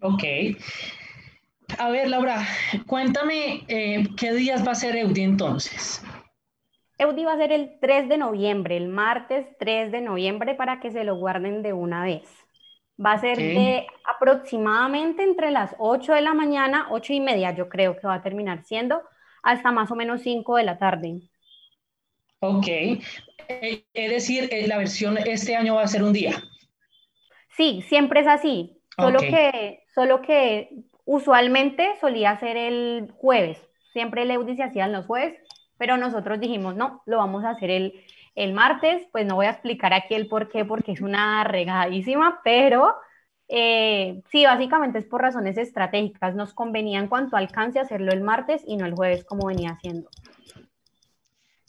Ok. 0.00 0.22
A 1.78 1.90
ver, 1.90 2.08
Laura, 2.08 2.42
cuéntame 2.86 3.64
eh, 3.68 4.04
qué 4.16 4.32
días 4.32 4.66
va 4.66 4.72
a 4.72 4.76
ser 4.76 4.96
Eudi 4.96 5.22
entonces. 5.22 6.04
Eudi 6.98 7.24
va 7.24 7.32
a 7.32 7.38
ser 7.38 7.52
el 7.52 7.78
3 7.80 8.08
de 8.08 8.18
noviembre, 8.18 8.76
el 8.76 8.88
martes 8.88 9.46
3 9.58 9.90
de 9.90 10.00
noviembre, 10.00 10.54
para 10.54 10.78
que 10.80 10.90
se 10.90 11.04
lo 11.04 11.16
guarden 11.16 11.62
de 11.62 11.72
una 11.72 12.04
vez. 12.04 12.43
Va 13.02 13.12
a 13.12 13.18
ser 13.18 13.36
de 13.38 13.86
aproximadamente 14.04 15.22
entre 15.24 15.50
las 15.50 15.74
8 15.78 16.12
de 16.14 16.20
la 16.20 16.34
mañana, 16.34 16.86
8 16.90 17.12
y 17.12 17.20
media, 17.20 17.54
yo 17.54 17.68
creo 17.68 17.96
que 17.96 18.06
va 18.06 18.14
a 18.14 18.22
terminar 18.22 18.64
siendo, 18.64 19.02
hasta 19.42 19.72
más 19.72 19.90
o 19.90 19.96
menos 19.96 20.22
5 20.22 20.56
de 20.56 20.62
la 20.62 20.78
tarde. 20.78 21.20
Ok. 22.38 22.68
Eh, 22.68 23.84
es 23.92 24.10
decir, 24.10 24.48
eh, 24.52 24.66
la 24.68 24.78
versión 24.78 25.18
este 25.18 25.56
año 25.56 25.74
va 25.74 25.82
a 25.82 25.88
ser 25.88 26.02
un 26.02 26.12
día. 26.12 26.32
Sí, 27.56 27.82
siempre 27.88 28.20
es 28.20 28.26
así. 28.26 28.78
Solo, 28.96 29.18
que, 29.18 29.82
solo 29.94 30.22
que 30.22 30.68
usualmente 31.04 31.94
solía 32.00 32.38
ser 32.38 32.56
el 32.56 33.12
jueves. 33.16 33.58
Siempre 33.92 34.22
el 34.22 34.30
Eudi 34.30 34.56
se 34.56 34.62
hacía 34.62 34.86
los 34.86 35.06
jueves, 35.06 35.36
pero 35.78 35.96
nosotros 35.96 36.38
dijimos, 36.40 36.76
no, 36.76 37.02
lo 37.06 37.18
vamos 37.18 37.44
a 37.44 37.50
hacer 37.50 37.70
el, 37.70 38.04
el 38.34 38.52
martes. 38.52 39.06
Pues 39.12 39.26
no 39.26 39.36
voy 39.36 39.46
a 39.46 39.50
explicar 39.50 39.92
aquí 39.92 40.14
el 40.14 40.28
por 40.28 40.48
qué, 40.48 40.64
porque 40.64 40.92
es 40.92 41.00
una 41.00 41.44
regadísima, 41.44 42.40
pero 42.44 42.94
eh, 43.48 44.22
sí, 44.30 44.44
básicamente 44.44 44.98
es 44.98 45.04
por 45.04 45.22
razones 45.22 45.58
estratégicas. 45.58 46.34
Nos 46.34 46.54
convenía 46.54 46.98
en 46.98 47.08
cuanto 47.08 47.36
alcance 47.36 47.80
hacerlo 47.80 48.12
el 48.12 48.22
martes 48.22 48.62
y 48.66 48.76
no 48.76 48.86
el 48.86 48.94
jueves 48.94 49.24
como 49.24 49.46
venía 49.46 49.70
haciendo. 49.70 50.08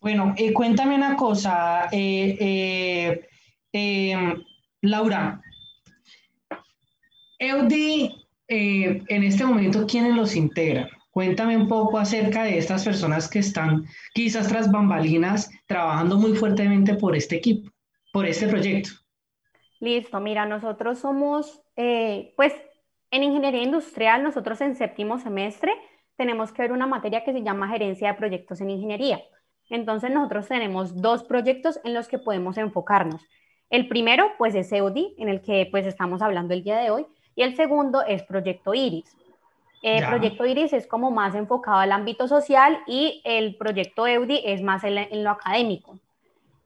Bueno, 0.06 0.36
eh, 0.38 0.54
cuéntame 0.54 0.94
una 0.94 1.16
cosa, 1.16 1.88
eh, 1.92 3.28
eh, 3.74 4.36
Laura. 4.82 5.42
Eudi, 7.40 8.28
en 8.48 9.24
este 9.24 9.46
momento, 9.46 9.88
¿quiénes 9.88 10.16
los 10.16 10.36
integran? 10.36 10.90
Cuéntame 11.16 11.56
un 11.56 11.70
poco 11.70 11.98
acerca 11.98 12.44
de 12.44 12.58
estas 12.58 12.84
personas 12.84 13.30
que 13.30 13.40
están 13.40 13.86
quizás 14.14 14.50
tras 14.50 14.70
bambalinas 14.70 15.50
trabajando 15.66 16.18
muy 16.18 16.36
fuertemente 16.36 16.96
por 16.96 17.16
este 17.16 17.38
equipo, 17.38 17.72
por 18.12 18.26
este 18.26 18.50
proyecto. 18.50 18.90
Listo, 19.80 20.20
mira, 20.20 20.46
nosotros 20.46 21.00
somos, 21.00 21.62
pues 22.36 22.54
en 23.12 23.24
ingeniería 23.24 23.64
industrial, 23.64 24.24
nosotros 24.24 24.60
en 24.60 24.76
séptimo 24.76 25.18
semestre 25.18 25.72
tenemos 26.18 26.52
que 26.52 26.64
ver 26.64 26.74
una 26.74 26.86
materia 26.86 27.24
que 27.24 27.32
se 27.32 27.44
llama 27.44 27.70
gerencia 27.70 28.10
de 28.10 28.16
proyectos 28.16 28.60
en 28.60 28.72
ingeniería. 28.72 29.22
Entonces 29.70 30.12
nosotros 30.12 30.50
tenemos 30.50 31.02
dos 31.02 31.24
proyectos 31.24 31.80
en 31.86 31.94
los 31.94 32.10
que 32.10 32.20
podemos 32.20 32.58
enfocarnos. 32.58 33.26
El 33.70 33.88
primero, 33.88 34.34
pues, 34.38 34.54
es 34.54 34.70
EUDI, 34.70 35.16
en 35.18 35.30
el 35.30 35.40
que 35.40 35.70
pues 35.72 35.86
estamos 35.86 36.22
hablando 36.22 36.54
el 36.54 36.64
día 36.66 36.78
de 36.78 36.92
hoy, 36.92 37.06
y 37.36 37.44
el 37.44 37.56
segundo 37.56 38.02
es 38.02 38.22
Proyecto 38.24 38.74
Iris. 38.74 39.16
Eh, 39.88 40.04
Proyecto 40.04 40.48
Iris 40.48 40.74
es 40.74 40.88
como 40.88 41.12
más 41.12 41.36
enfocado 41.36 41.78
al 41.78 41.92
ámbito 41.92 42.28
social 42.28 42.80
y 42.88 43.22
el 43.24 43.56
Proyecto 43.56 44.08
EUDI 44.08 44.42
es 44.44 44.64
más 44.64 44.84
en, 44.84 45.24
lo 45.24 45.30
académico. 45.30 46.00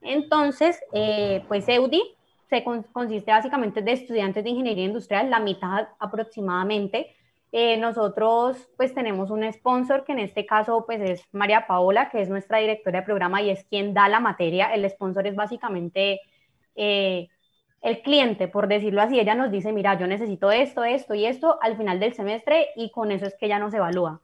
Entonces, 0.01 0.79
eh, 0.93 1.43
pues 1.49 1.67
EUDI 1.67 2.01
se 2.49 2.63
consiste 2.63 3.29
básicamente 3.29 3.81
de 3.81 3.91
estudiantes 3.91 4.41
de 4.41 4.51
ingeniería 4.51 4.85
industrial, 4.85 5.29
la 5.29 5.41
mitad 5.41 5.89
aproximadamente, 5.99 7.13
eh, 7.51 7.75
nosotros 7.75 8.69
pues 8.77 8.93
tenemos 8.93 9.31
un 9.31 9.51
sponsor 9.51 10.05
que 10.05 10.13
en 10.13 10.19
este 10.19 10.45
caso 10.45 10.85
pues 10.85 11.01
es 11.01 11.21
María 11.33 11.67
Paola, 11.67 12.09
que 12.09 12.21
es 12.21 12.29
nuestra 12.29 12.59
directora 12.59 13.01
de 13.01 13.05
programa 13.05 13.41
y 13.41 13.49
es 13.49 13.65
quien 13.65 13.93
da 13.93 14.07
la 14.07 14.21
materia. 14.21 14.73
El 14.73 14.89
sponsor 14.89 15.27
es 15.27 15.35
básicamente 15.35 16.21
eh, 16.75 17.27
el 17.81 18.01
cliente, 18.01 18.47
por 18.47 18.67
decirlo 18.67 19.01
así. 19.01 19.19
Ella 19.19 19.35
nos 19.35 19.51
dice, 19.51 19.71
mira, 19.71 19.97
yo 19.97 20.07
necesito 20.07 20.51
esto, 20.51 20.83
esto 20.83 21.15
y 21.15 21.25
esto 21.25 21.59
al 21.61 21.77
final 21.77 21.99
del 21.99 22.13
semestre 22.13 22.69
y 22.75 22.91
con 22.91 23.11
eso 23.11 23.25
es 23.25 23.35
que 23.35 23.45
ella 23.45 23.59
nos 23.59 23.73
evalúa. 23.73 24.21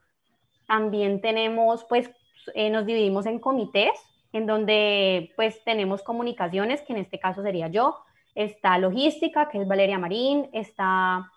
También 0.67 1.21
tenemos 1.21 1.85
pues, 1.85 2.09
eh, 2.53 2.69
nos 2.69 2.85
dividimos 2.85 3.25
en 3.25 3.39
comités 3.39 3.91
en 4.33 4.45
donde 4.45 5.31
pues 5.37 5.63
tenemos 5.63 6.03
comunicaciones, 6.03 6.81
que 6.81 6.91
en 6.91 6.99
este 6.99 7.19
caso 7.19 7.41
sería 7.41 7.69
yo, 7.69 7.95
está 8.33 8.77
logística, 8.77 9.47
que 9.47 9.61
es 9.61 9.67
Valeria 9.67 9.97
Marín, 9.97 10.49
está 10.51 11.31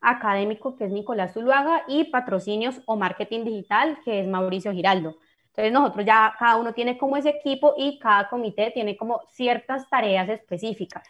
académico, 0.00 0.76
que 0.76 0.84
es 0.84 0.92
Nicolás 0.92 1.32
Zuluaga, 1.32 1.82
y 1.88 2.04
patrocinios 2.04 2.80
o 2.86 2.94
marketing 2.94 3.44
digital, 3.44 3.98
que 4.04 4.20
es 4.20 4.28
Mauricio 4.28 4.70
Giraldo. 4.72 5.16
Entonces 5.48 5.72
nosotros 5.72 6.06
ya 6.06 6.32
cada 6.38 6.56
uno 6.56 6.72
tiene 6.74 6.96
como 6.96 7.16
ese 7.16 7.30
equipo 7.30 7.74
y 7.76 7.98
cada 7.98 8.28
comité 8.28 8.70
tiene 8.70 8.96
como 8.96 9.22
ciertas 9.30 9.88
tareas 9.90 10.28
específicas. 10.28 11.08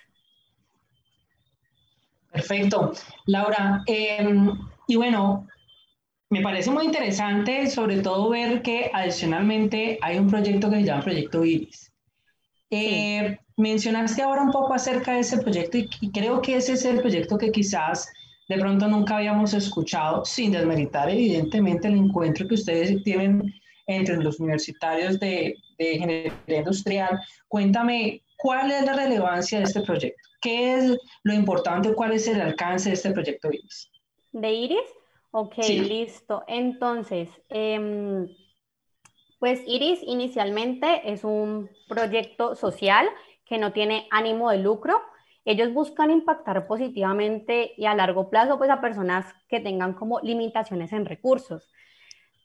Perfecto. 2.34 2.92
Laura, 3.26 3.84
em, 3.86 4.58
y 4.88 4.96
bueno, 4.96 5.46
me 6.30 6.42
parece 6.42 6.68
muy 6.68 6.84
interesante 6.84 7.70
sobre 7.70 8.00
todo 8.00 8.28
ver 8.28 8.60
que 8.60 8.90
adicionalmente 8.92 9.98
hay 10.02 10.18
un 10.18 10.28
proyecto 10.28 10.68
que 10.68 10.76
se 10.78 10.82
llama 10.82 11.04
Proyecto 11.04 11.44
Iris. 11.44 11.92
Eh, 12.70 13.38
mencionaste 13.56 14.20
ahora 14.22 14.42
un 14.42 14.50
poco 14.50 14.74
acerca 14.74 15.12
de 15.12 15.20
ese 15.20 15.38
proyecto 15.38 15.78
y 15.78 16.10
creo 16.10 16.42
que 16.42 16.56
ese 16.56 16.72
es 16.72 16.84
el 16.84 17.00
proyecto 17.00 17.38
que 17.38 17.52
quizás 17.52 18.12
de 18.48 18.58
pronto 18.58 18.88
nunca 18.88 19.18
habíamos 19.18 19.54
escuchado, 19.54 20.24
sin 20.24 20.50
desmeritar 20.50 21.08
evidentemente 21.08 21.86
el 21.86 21.98
encuentro 21.98 22.48
que 22.48 22.54
ustedes 22.54 23.00
tienen 23.04 23.54
entre 23.86 24.16
los 24.16 24.40
universitarios 24.40 25.20
de, 25.20 25.54
de 25.78 25.92
ingeniería 25.92 26.58
industrial. 26.58 27.20
Cuéntame, 27.46 28.22
¿cuál 28.36 28.72
es 28.72 28.84
la 28.84 28.94
relevancia 28.94 29.58
de 29.58 29.64
este 29.64 29.82
proyecto? 29.82 30.33
¿Qué 30.44 30.74
es 30.74 30.98
lo 31.24 31.34
importante? 31.34 31.94
¿Cuál 31.94 32.12
es 32.12 32.28
el 32.28 32.40
alcance 32.40 32.90
de 32.90 32.94
este 32.94 33.10
proyecto 33.10 33.48
IRIS? 33.48 33.90
¿De 34.30 34.52
IRIS? 34.52 34.94
Ok, 35.32 35.56
listo. 35.68 36.44
Entonces, 36.46 37.28
em, 37.48 38.28
pues 39.40 39.60
IRIS 39.66 40.00
inicialmente 40.02 41.10
es 41.10 41.24
un 41.24 41.68
proyecto 41.88 42.54
social 42.54 43.08
que 43.44 43.58
no 43.58 43.72
tiene 43.72 44.06
ánimo 44.10 44.50
de 44.50 44.58
lucro 44.58 45.00
ellos 45.44 45.72
buscan 45.74 46.10
impactar 46.10 46.66
positivamente 46.66 47.72
y 47.76 47.84
a 47.86 47.94
largo 47.94 48.30
plazo 48.30 48.56
pues 48.56 48.70
a 48.70 48.80
personas 48.80 49.26
que 49.48 49.60
tengan 49.60 49.92
como 49.92 50.20
limitaciones 50.20 50.92
en 50.92 51.04
recursos. 51.04 51.70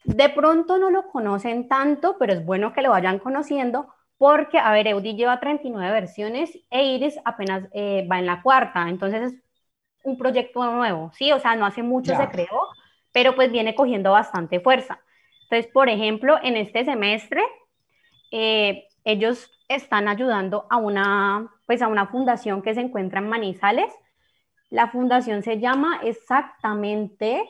De 0.04 0.30
pronto 0.30 0.78
no 0.78 0.90
lo 0.90 1.08
conocen 1.10 1.68
tanto, 1.68 2.18
pero 2.20 2.34
es 2.34 2.46
bueno 2.46 2.74
que 2.74 2.82
lo 2.82 2.92
vayan 2.92 3.20
conociendo 3.20 3.94
porque, 4.20 4.60
a 4.60 4.72
ver, 4.74 4.86
Eudi 4.88 5.16
lleva 5.16 5.40
39 5.40 5.92
versiones 5.92 6.60
e 6.70 6.84
Iris 6.84 7.18
apenas 7.24 7.64
eh, 7.72 8.06
va 8.12 8.20
en 8.20 8.26
la 8.26 8.42
cuarta, 8.42 8.90
entonces 8.90 9.32
es 9.32 9.40
un 10.04 10.18
proyecto 10.18 10.62
nuevo, 10.72 11.10
¿sí? 11.14 11.32
O 11.32 11.40
sea, 11.40 11.56
no 11.56 11.66
hace 11.66 11.84
mucho 11.84 12.16
se 12.16 12.28
creó, 12.28 12.68
pero 13.14 13.34
pues 13.34 13.50
viene 13.50 13.76
cogiendo 13.76 14.12
bastante 14.12 14.60
fuerza. 14.60 15.00
Entonces, 15.44 15.72
por 15.72 15.88
ejemplo, 15.88 16.38
en 16.44 16.58
este 16.58 16.84
semestre, 16.84 17.42
eh, 18.32 18.88
ellos 19.06 19.50
están 19.70 20.10
ayudando 20.10 20.68
a 20.70 20.76
una, 20.76 21.50
pues 21.66 21.82
a 21.82 21.88
una 21.88 22.08
fundación 22.08 22.62
que 22.62 22.74
se 22.74 22.82
encuentra 22.82 23.22
en 23.22 23.30
Manizales. 23.30 23.94
La 24.70 24.90
fundación 24.90 25.44
se 25.44 25.60
llama 25.60 26.02
exactamente 26.04 27.50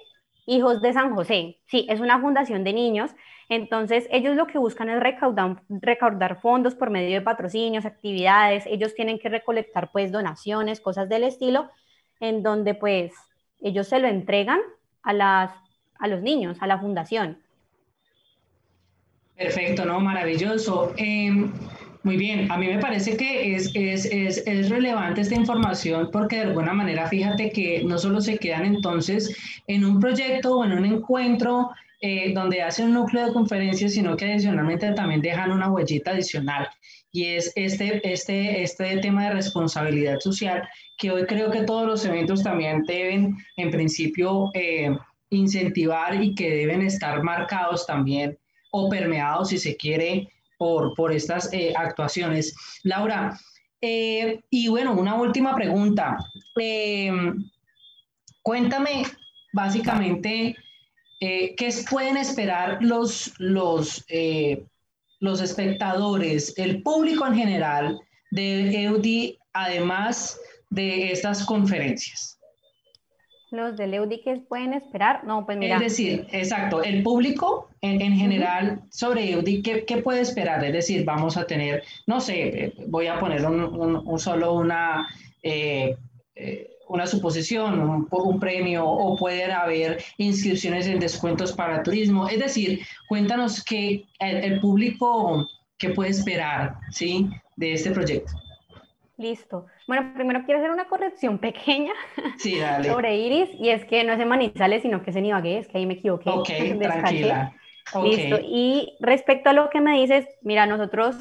Hijos 0.50 0.82
de 0.82 0.94
San 0.94 1.14
José. 1.14 1.60
Sí, 1.68 1.86
es 1.90 2.00
una 2.00 2.20
fundación 2.20 2.64
de 2.64 2.74
niños. 2.74 3.12
Entonces, 3.50 4.08
ellos 4.10 4.36
lo 4.36 4.48
que 4.48 4.58
buscan 4.58 4.90
es 4.90 5.00
recaudar, 5.00 6.42
fondos 6.42 6.74
por 6.74 6.90
medio 6.90 7.14
de 7.14 7.22
patrocinios, 7.22 7.86
actividades. 7.86 8.66
Ellos 8.66 8.96
tienen 8.96 9.20
que 9.20 9.30
recolectar, 9.30 9.92
pues, 9.92 10.12
donaciones, 10.12 10.82
cosas 10.82 11.08
del 11.08 11.24
estilo, 11.24 11.70
en 12.20 12.42
donde, 12.42 12.74
pues, 12.74 13.14
ellos 13.62 13.88
se 13.88 14.00
lo 14.00 14.08
entregan 14.08 14.60
a, 15.04 15.14
las, 15.14 15.52
a 16.00 16.08
los 16.08 16.24
niños, 16.24 16.58
a 16.62 16.68
la 16.68 16.80
fundación. 16.80 17.38
Perfecto, 19.38 19.86
¿no? 19.86 20.00
Maravilloso. 20.00 20.94
Em, 20.98 21.54
muy 22.04 22.16
bien, 22.16 22.50
a 22.50 22.58
mí 22.58 22.68
me 22.68 22.80
parece 22.80 23.18
que 23.18 23.56
es, 23.56 23.72
es, 23.74 24.06
es, 24.06 24.44
es, 24.46 24.70
relevante 24.70 25.22
esta 25.22 25.36
información 25.36 26.10
porque 26.12 26.38
de 26.38 26.44
alguna 26.44 26.74
manera 26.74 27.08
fíjate 27.08 27.52
que 27.52 27.84
no 27.84 27.98
solo 27.98 28.22
se 28.22 28.38
quedan 28.38 28.66
entonces 28.66 29.36
en 29.68 29.84
un 29.84 30.00
proyecto 30.00 30.58
o 30.58 30.66
en 30.66 30.72
un 30.72 30.86
encuentro 30.86 31.72
eh, 32.02 32.32
donde 32.34 32.62
hacen 32.62 32.88
un 32.88 32.94
núcleo 32.94 33.26
de 33.26 33.34
conferencias, 33.34 33.92
sino 33.92 34.16
que 34.16 34.32
adicionalmente 34.32 34.94
también 34.94 35.22
dejan 35.22 35.52
una 35.52 35.70
huellita 35.70 36.12
adicional. 36.12 36.70
Y 37.12 37.26
es 37.26 37.52
este, 37.56 38.00
este, 38.10 38.64
este 38.64 38.98
tema 38.98 39.26
de 39.26 39.34
responsabilidad 39.34 40.20
social 40.20 40.66
que 40.98 41.12
hoy 41.12 41.26
creo 41.26 41.52
que 41.52 41.64
todos 41.64 41.86
los 41.86 42.06
eventos 42.06 42.44
también 42.44 42.84
deben 42.88 43.36
en 43.58 43.72
principio 43.72 44.52
eh, 44.54 44.96
incentivar 45.30 46.24
y 46.24 46.34
que 46.36 46.50
deben 46.50 46.82
estar 46.82 47.22
marcados 47.24 47.86
también 47.86 48.38
o 48.72 48.88
permeados 48.88 49.50
si 49.50 49.58
se 49.58 49.76
quiere 49.76 50.30
por, 50.60 50.94
por 50.94 51.12
estas 51.12 51.52
eh, 51.54 51.74
actuaciones. 51.76 52.54
Laura, 52.84 53.40
eh, 53.82 54.42
y 54.50 54.68
bueno, 54.68 54.94
una 54.94 55.16
última 55.16 55.56
pregunta. 55.56 56.18
Eh, 56.60 57.12
cuéntame 58.44 59.06
básicamente 59.54 60.56
qué 61.22 61.74
pueden 61.90 62.16
esperar 62.16 62.78
los, 62.82 63.34
los, 63.40 64.06
los 65.20 65.42
espectadores, 65.42 66.54
el 66.58 66.82
público 66.82 67.28
en 67.28 67.36
general 67.36 68.00
de 68.32 68.84
EUDI, 68.84 69.38
además 69.52 70.40
de 70.70 71.12
estas 71.12 71.46
conferencias 71.46 72.39
los 73.52 73.78
del 73.78 73.94
EUDI 73.94 74.22
que 74.22 74.38
pueden 74.38 74.74
esperar? 74.74 75.24
No, 75.24 75.46
pues 75.46 75.58
mira. 75.58 75.76
Es 75.76 75.82
decir, 75.82 76.28
exacto, 76.32 76.84
el 76.84 77.04
público 77.04 77.70
en, 77.82 78.02
en 78.02 78.14
general 78.14 78.82
sobre 78.90 79.32
EUDI, 79.32 79.62
¿qué, 79.62 79.86
¿qué, 79.86 79.98
puede 79.98 80.22
esperar? 80.22 80.64
Es 80.64 80.74
decir, 80.74 81.06
vamos 81.06 81.38
a 81.38 81.46
tener, 81.46 81.84
no 82.08 82.20
sé, 82.20 82.74
voy 82.88 83.08
a 83.08 83.20
poner 83.20 83.46
un, 83.46 83.64
un, 84.06 84.20
solo 84.20 84.54
una, 84.54 85.08
eh, 85.44 85.96
eh, 86.36 86.70
una 86.88 87.06
suposición, 87.06 87.80
un, 87.80 88.08
un, 88.10 88.40
premio, 88.40 88.86
o 88.86 89.18
pueden 89.18 89.52
haber 89.52 90.02
inscripciones 90.18 90.88
en 90.88 91.00
descuentos 91.00 91.54
para 91.54 91.84
turismo. 91.84 92.28
Es 92.28 92.40
decir, 92.40 92.82
cuéntanos 93.08 93.64
qué 93.64 94.06
el, 94.20 94.38
el 94.38 94.60
público 94.60 95.48
qué 95.80 95.90
puede 95.90 96.12
esperar, 96.12 96.76
¿sí? 96.92 97.30
De 97.56 97.74
este 97.74 97.92
proyecto. 97.92 98.34
Listo. 99.20 99.66
Bueno, 99.86 100.14
primero 100.16 100.44
quiero 100.46 100.62
hacer 100.62 100.72
una 100.72 100.88
corrección 100.88 101.40
pequeña 101.40 101.92
sí, 102.38 102.58
dale. 102.60 102.90
sobre 102.90 103.18
Iris, 103.18 103.50
y 103.60 103.70
es 103.70 103.84
que 103.84 104.04
no 104.06 104.14
es 104.14 104.20
en 104.20 104.30
Manizales, 104.30 104.82
sino 104.82 105.04
que 105.04 105.10
es 105.10 105.16
en 105.18 105.26
Ibagué, 105.26 105.58
es 105.60 105.68
que 105.68 105.78
ahí 105.78 105.86
me 105.86 105.96
equivoqué. 105.96 106.30
Ok, 106.30 106.48
tranquila. 106.82 107.54
Listo. 108.02 108.40
Y 108.42 108.96
respecto 109.02 109.50
a 109.50 109.54
lo 109.54 109.70
que 109.70 109.82
me 109.82 110.00
dices, 110.00 110.26
mira, 110.42 110.66
nosotros, 110.68 111.18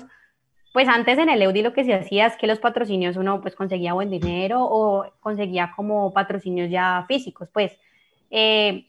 pues 0.72 0.86
antes 0.86 1.18
en 1.18 1.28
el 1.28 1.42
EUDI 1.42 1.62
lo 1.62 1.72
que 1.72 1.84
se 1.84 1.94
hacía 1.94 2.26
es 2.26 2.36
que 2.36 2.46
los 2.46 2.60
patrocinios 2.60 3.16
uno 3.16 3.40
pues 3.40 3.56
conseguía 3.56 3.94
buen 3.94 4.10
dinero 4.10 4.60
o 4.62 5.10
conseguía 5.18 5.72
como 5.74 6.12
patrocinios 6.12 6.70
ya 6.70 7.04
físicos, 7.08 7.48
pues. 7.52 7.72
Eh, 8.30 8.86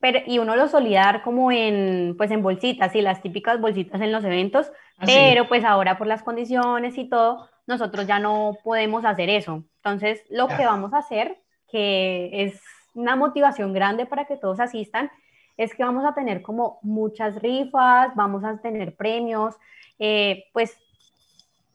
pero, 0.00 0.18
y 0.26 0.38
uno 0.38 0.56
lo 0.56 0.66
solía 0.68 1.02
dar 1.02 1.22
como 1.22 1.52
en, 1.52 2.16
pues 2.18 2.30
en 2.30 2.42
bolsitas, 2.42 2.92
sí, 2.92 3.00
las 3.00 3.22
típicas 3.22 3.60
bolsitas 3.60 4.00
en 4.00 4.12
los 4.12 4.24
eventos, 4.24 4.72
ah, 4.98 5.04
pero 5.06 5.46
pues 5.46 5.64
ahora 5.64 5.96
por 5.96 6.06
las 6.06 6.22
condiciones 6.22 6.98
y 6.98 7.08
todo, 7.08 7.48
nosotros 7.70 8.06
ya 8.06 8.18
no 8.18 8.58
podemos 8.62 9.04
hacer 9.04 9.30
eso. 9.30 9.64
Entonces, 9.76 10.22
lo 10.28 10.48
que 10.48 10.66
vamos 10.66 10.92
a 10.92 10.98
hacer, 10.98 11.38
que 11.70 12.28
es 12.32 12.60
una 12.94 13.16
motivación 13.16 13.72
grande 13.72 14.04
para 14.04 14.26
que 14.26 14.36
todos 14.36 14.60
asistan, 14.60 15.10
es 15.56 15.74
que 15.74 15.84
vamos 15.84 16.04
a 16.04 16.14
tener 16.14 16.42
como 16.42 16.78
muchas 16.82 17.40
rifas, 17.40 18.14
vamos 18.16 18.44
a 18.44 18.58
tener 18.58 18.96
premios, 18.96 19.54
eh, 19.98 20.44
pues 20.52 20.76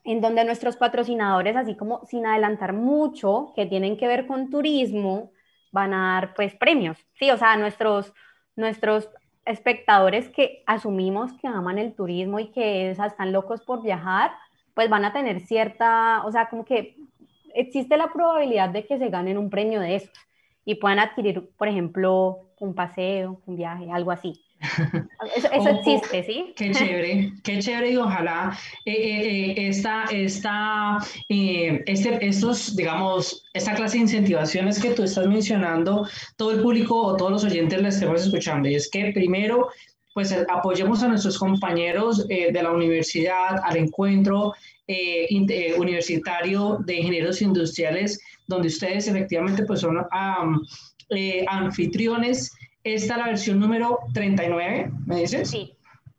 en 0.04 0.22
donde 0.22 0.44
nuestros 0.44 0.76
patrocinadores, 0.76 1.56
así 1.56 1.76
como 1.76 2.06
sin 2.06 2.26
adelantar 2.26 2.74
mucho, 2.74 3.54
que 3.56 3.66
tienen 3.66 3.98
que 3.98 4.08
ver 4.08 4.28
con 4.28 4.50
turismo, 4.50 5.32
van 5.72 5.94
a 5.94 6.14
dar 6.14 6.34
pues 6.36 6.56
premios, 6.56 6.98
sí, 7.18 7.32
o 7.32 7.38
sea, 7.38 7.58
nuestros, 7.58 8.14
nuestros 8.56 9.10
espectadores 9.46 10.30
que 10.30 10.64
asumimos 10.66 11.32
que 11.34 11.48
aman 11.48 11.78
el 11.78 11.94
turismo 11.94 12.40
y 12.40 12.52
que 12.52 12.92
están 12.92 13.32
locos 13.32 13.62
por 13.62 13.82
viajar, 13.82 14.32
pues 14.76 14.90
van 14.90 15.06
a 15.06 15.14
tener 15.14 15.40
cierta, 15.40 16.24
o 16.26 16.32
sea, 16.32 16.50
como 16.50 16.66
que 16.66 16.96
existe 17.56 17.98
la 17.98 18.12
probabilidad 18.12 18.70
de 18.70 18.86
que 18.86 19.00
se 19.00 19.10
ganen 19.10 19.38
un 19.38 19.50
premio 19.50 19.80
de 19.80 19.96
esos 19.96 20.12
y 20.66 20.76
puedan 20.76 21.00
adquirir, 21.00 21.50
por 21.58 21.68
ejemplo, 21.68 22.50
un 22.60 22.76
paseo, 22.76 23.42
un 23.46 23.56
viaje, 23.56 23.90
algo 23.92 24.12
así. 24.12 24.42
Eso, 25.36 25.70
existe, 25.70 26.24
¿sí? 26.24 26.54
Qué 26.56 26.72
chévere, 26.72 27.34
qué 27.44 27.60
chévere 27.60 27.92
y 27.92 27.98
ojalá 27.98 28.58
eh, 28.86 28.92
eh, 28.94 29.52
eh 29.52 29.68
esta, 29.68 30.06
esta, 30.06 30.98
eh, 31.30 31.84
este, 31.86 32.26
estos, 32.26 32.76
digamos, 32.76 33.46
esta 33.54 33.76
clase 33.76 33.98
de 33.98 34.04
incentivaciones 34.04 34.82
que 34.82 34.92
tú 34.92 35.04
estás 35.04 35.28
mencionando, 35.28 36.08
todo 36.36 36.52
el 36.52 36.62
público 36.62 37.00
o 37.00 37.16
todos 37.16 37.32
los 37.32 37.44
oyentes 37.44 37.82
la 37.82 37.90
estemos 37.90 38.26
escuchando. 38.26 38.68
Y 38.68 38.76
es 38.76 38.90
que 38.90 39.12
primero 39.14 39.70
pues 40.16 40.32
eh, 40.32 40.46
apoyemos 40.48 41.04
a 41.04 41.10
nuestros 41.10 41.38
compañeros 41.38 42.26
eh, 42.30 42.50
de 42.50 42.64
la 42.64 42.72
universidad 42.72 43.60
al 43.62 43.76
encuentro 43.76 44.54
eh, 44.88 45.28
universitario 45.78 46.80
de 46.86 46.96
ingenieros 46.96 47.42
industriales, 47.42 48.22
donde 48.48 48.70
ustedes 48.70 49.10
efectivamente 49.10 49.66
pues 49.66 49.82
son 49.82 49.98
anfitriones. 51.50 52.54
Esta 52.86 53.14
es 53.16 53.20
la 53.20 53.26
versión 53.26 53.60
número 53.60 54.00
39, 54.14 54.90
¿me 55.06 55.20
dices? 55.20 55.50
Sí. 55.50 55.74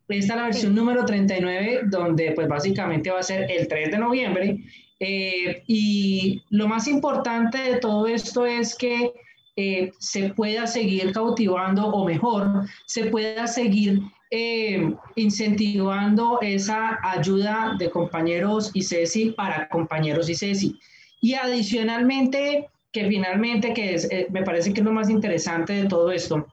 Esta 0.09 0.35
es 0.35 0.38
la 0.40 0.44
versión 0.44 0.74
número 0.74 1.06
39, 1.06 1.85
donde 1.87 2.32
pues 2.32 2.48
básicamente 2.48 3.11
va 3.11 3.20
a 3.20 3.22
ser 3.22 3.50
el 3.50 3.66
3 3.66 3.92
de 3.92 3.98
noviembre. 3.98 4.59
y 5.00 6.42
lo 6.50 6.68
más 6.68 6.87
importante 6.87 7.56
de 7.59 7.78
todo 7.78 8.06
esto 8.06 8.44
es 8.44 8.76
que 8.76 9.12
eh, 9.58 9.92
se 9.98 10.34
pueda 10.34 10.66
seguir 10.66 11.12
cautivando 11.12 11.86
o 11.86 12.04
mejor, 12.04 12.66
se 12.84 13.06
pueda 13.06 13.46
seguir 13.46 14.02
eh, 14.30 14.94
incentivando 15.14 16.38
esa 16.42 16.98
ayuda 17.02 17.74
de 17.78 17.90
compañeros 17.90 18.70
y 18.74 18.82
CESI 18.82 19.30
para 19.30 19.66
compañeros 19.70 20.28
y 20.28 20.34
CESI. 20.34 20.78
Y 21.22 21.34
adicionalmente, 21.34 22.68
que 22.92 23.08
finalmente, 23.08 23.72
que 23.72 23.94
es, 23.94 24.10
eh, 24.10 24.26
me 24.30 24.42
parece 24.42 24.74
que 24.74 24.80
es 24.80 24.84
lo 24.84 24.92
más 24.92 25.08
interesante 25.08 25.72
de 25.72 25.88
todo 25.88 26.12
esto, 26.12 26.46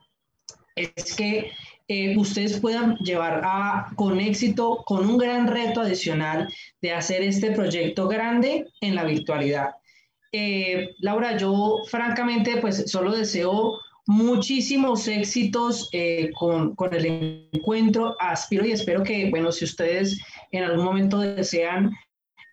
es 0.77 1.13
que 1.15 1.51
ustedes 2.17 2.59
puedan 2.59 2.95
llevar 2.99 3.41
a, 3.43 3.91
con 3.95 4.19
éxito, 4.19 4.81
con 4.85 5.07
un 5.07 5.17
gran 5.17 5.45
reto 5.45 5.81
adicional 5.81 6.51
de 6.81 6.93
hacer 6.93 7.21
este 7.21 7.51
proyecto 7.51 8.07
grande 8.07 8.65
en 8.81 8.95
la 8.95 9.03
virtualidad. 9.03 9.75
Eh, 10.35 10.95
Laura, 10.97 11.37
yo 11.37 11.83
francamente 11.87 12.57
pues 12.57 12.89
solo 12.89 13.11
deseo 13.11 13.79
muchísimos 14.07 15.07
éxitos 15.07 15.89
eh, 15.93 16.31
con, 16.33 16.75
con, 16.75 16.91
el 16.93 17.49
encuentro. 17.51 18.15
Aspiro 18.19 18.65
y 18.65 18.71
espero 18.71 19.03
que, 19.03 19.29
bueno, 19.29 19.51
si 19.51 19.65
ustedes 19.65 20.19
en 20.51 20.63
algún 20.63 20.85
momento 20.85 21.19
desean 21.19 21.91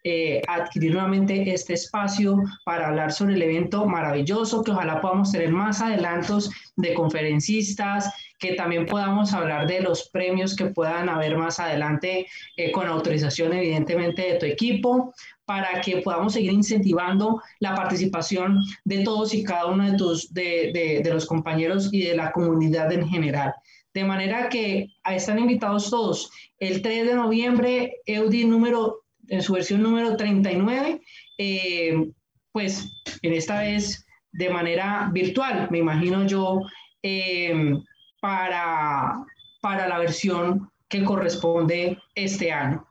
eh, 0.05 0.43
adquirir 0.47 0.93
nuevamente 0.93 1.53
este 1.53 1.73
espacio 1.73 2.37
para 2.67 2.89
hablar 2.89 3.13
sobre 3.13 3.35
el 3.35 3.43
evento 3.43 3.87
maravilloso, 3.87 4.63
que 4.63 4.73
ojalá 4.73 5.01
podamos 5.01 5.33
tener 5.33 5.51
más 5.51 5.81
adelantos 5.81 6.51
de 6.77 6.93
conferencistas, 6.93 8.13
que 8.39 8.55
también 8.55 8.85
podamos 8.85 9.33
hablar 9.33 9.67
de 9.67 9.81
los 9.81 10.11
premios 10.11 10.55
que 10.55 10.67
puedan 10.67 11.09
haber 11.09 11.37
más 11.37 11.61
adelante 11.61 12.27
con 12.73 12.87
autorización 12.87 13.53
evidentemente 13.53 14.23
de 14.23 14.39
tu 14.39 14.47
equipo 14.47 15.13
para 15.51 15.81
que 15.81 15.97
podamos 15.97 16.35
seguir 16.35 16.53
incentivando 16.53 17.43
la 17.59 17.75
participación 17.75 18.61
de 18.85 19.03
todos 19.03 19.35
y 19.35 19.43
cada 19.43 19.67
uno 19.67 19.91
de, 19.91 19.99
tus, 19.99 20.33
de, 20.33 21.01
de, 21.03 21.13
los 21.13 21.27
compañeros 21.27 21.89
y 21.91 22.03
de 22.03 22.15
la 22.15 22.31
comunidad 22.31 22.93
en 22.93 23.09
general. 23.09 23.53
De 23.93 24.05
manera 24.05 24.49
que 24.49 24.87
están 25.11 25.41
invitados 25.41 25.91
todos. 25.91 26.31
El 26.61 26.83
3 26.83 27.05
de 27.05 27.15
noviembre, 27.17 27.97
EUDI 28.07 28.45
número, 28.45 29.01
en 29.27 29.43
su 29.43 29.55
versión 29.55 29.83
número 29.83 30.17
39, 30.17 31.01
eh, 31.39 32.13
pues 32.53 32.89
en 33.21 33.33
esta 33.33 33.63
vez 33.63 34.07
de 34.31 34.51
manera 34.51 35.11
virtual, 35.13 35.67
me 35.73 35.79
imagino 35.79 36.29
yo, 36.29 36.61
eh, 37.03 37.75
para, 38.21 39.25
para 39.61 39.89
la 39.89 39.99
versión 39.99 40.71
que 40.89 41.03
corresponde 41.03 41.99
este 42.15 42.53
año. 42.53 42.87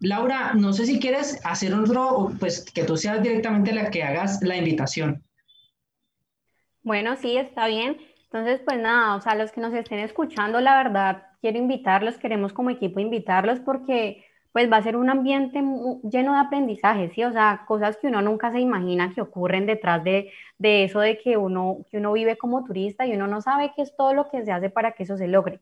Laura, 0.00 0.54
no 0.54 0.72
sé 0.72 0.86
si 0.86 0.98
quieres 0.98 1.40
hacer 1.44 1.74
otro, 1.74 2.30
pues 2.38 2.64
que 2.64 2.84
tú 2.84 2.96
seas 2.96 3.22
directamente 3.22 3.72
la 3.72 3.90
que 3.90 4.02
hagas 4.02 4.42
la 4.42 4.56
invitación. 4.56 5.22
Bueno, 6.82 7.16
sí, 7.16 7.36
está 7.36 7.66
bien. 7.66 7.96
Entonces, 8.24 8.60
pues 8.64 8.78
nada, 8.78 9.14
o 9.16 9.20
sea, 9.20 9.34
los 9.34 9.52
que 9.52 9.60
nos 9.60 9.72
estén 9.72 10.00
escuchando, 10.00 10.60
la 10.60 10.76
verdad, 10.76 11.28
quiero 11.40 11.58
invitarlos, 11.58 12.18
queremos 12.18 12.52
como 12.52 12.70
equipo 12.70 13.00
invitarlos 13.00 13.60
porque 13.60 14.24
pues 14.54 14.70
va 14.70 14.76
a 14.76 14.82
ser 14.82 14.96
un 14.96 15.10
ambiente 15.10 15.60
lleno 16.04 16.32
de 16.32 16.38
aprendizaje, 16.38 17.10
¿sí? 17.12 17.24
O 17.24 17.32
sea, 17.32 17.64
cosas 17.66 17.96
que 17.96 18.06
uno 18.06 18.22
nunca 18.22 18.52
se 18.52 18.60
imagina 18.60 19.12
que 19.12 19.20
ocurren 19.20 19.66
detrás 19.66 20.04
de, 20.04 20.30
de, 20.58 20.84
eso 20.84 21.00
de 21.00 21.18
que 21.18 21.36
uno, 21.36 21.78
que 21.90 21.98
uno 21.98 22.12
vive 22.12 22.36
como 22.36 22.64
turista 22.64 23.04
y 23.04 23.14
uno 23.14 23.26
no 23.26 23.40
sabe 23.40 23.72
qué 23.74 23.82
es 23.82 23.96
todo 23.96 24.14
lo 24.14 24.30
que 24.30 24.44
se 24.44 24.52
hace 24.52 24.70
para 24.70 24.92
que 24.92 25.02
eso 25.02 25.16
se 25.16 25.26
logre. 25.26 25.60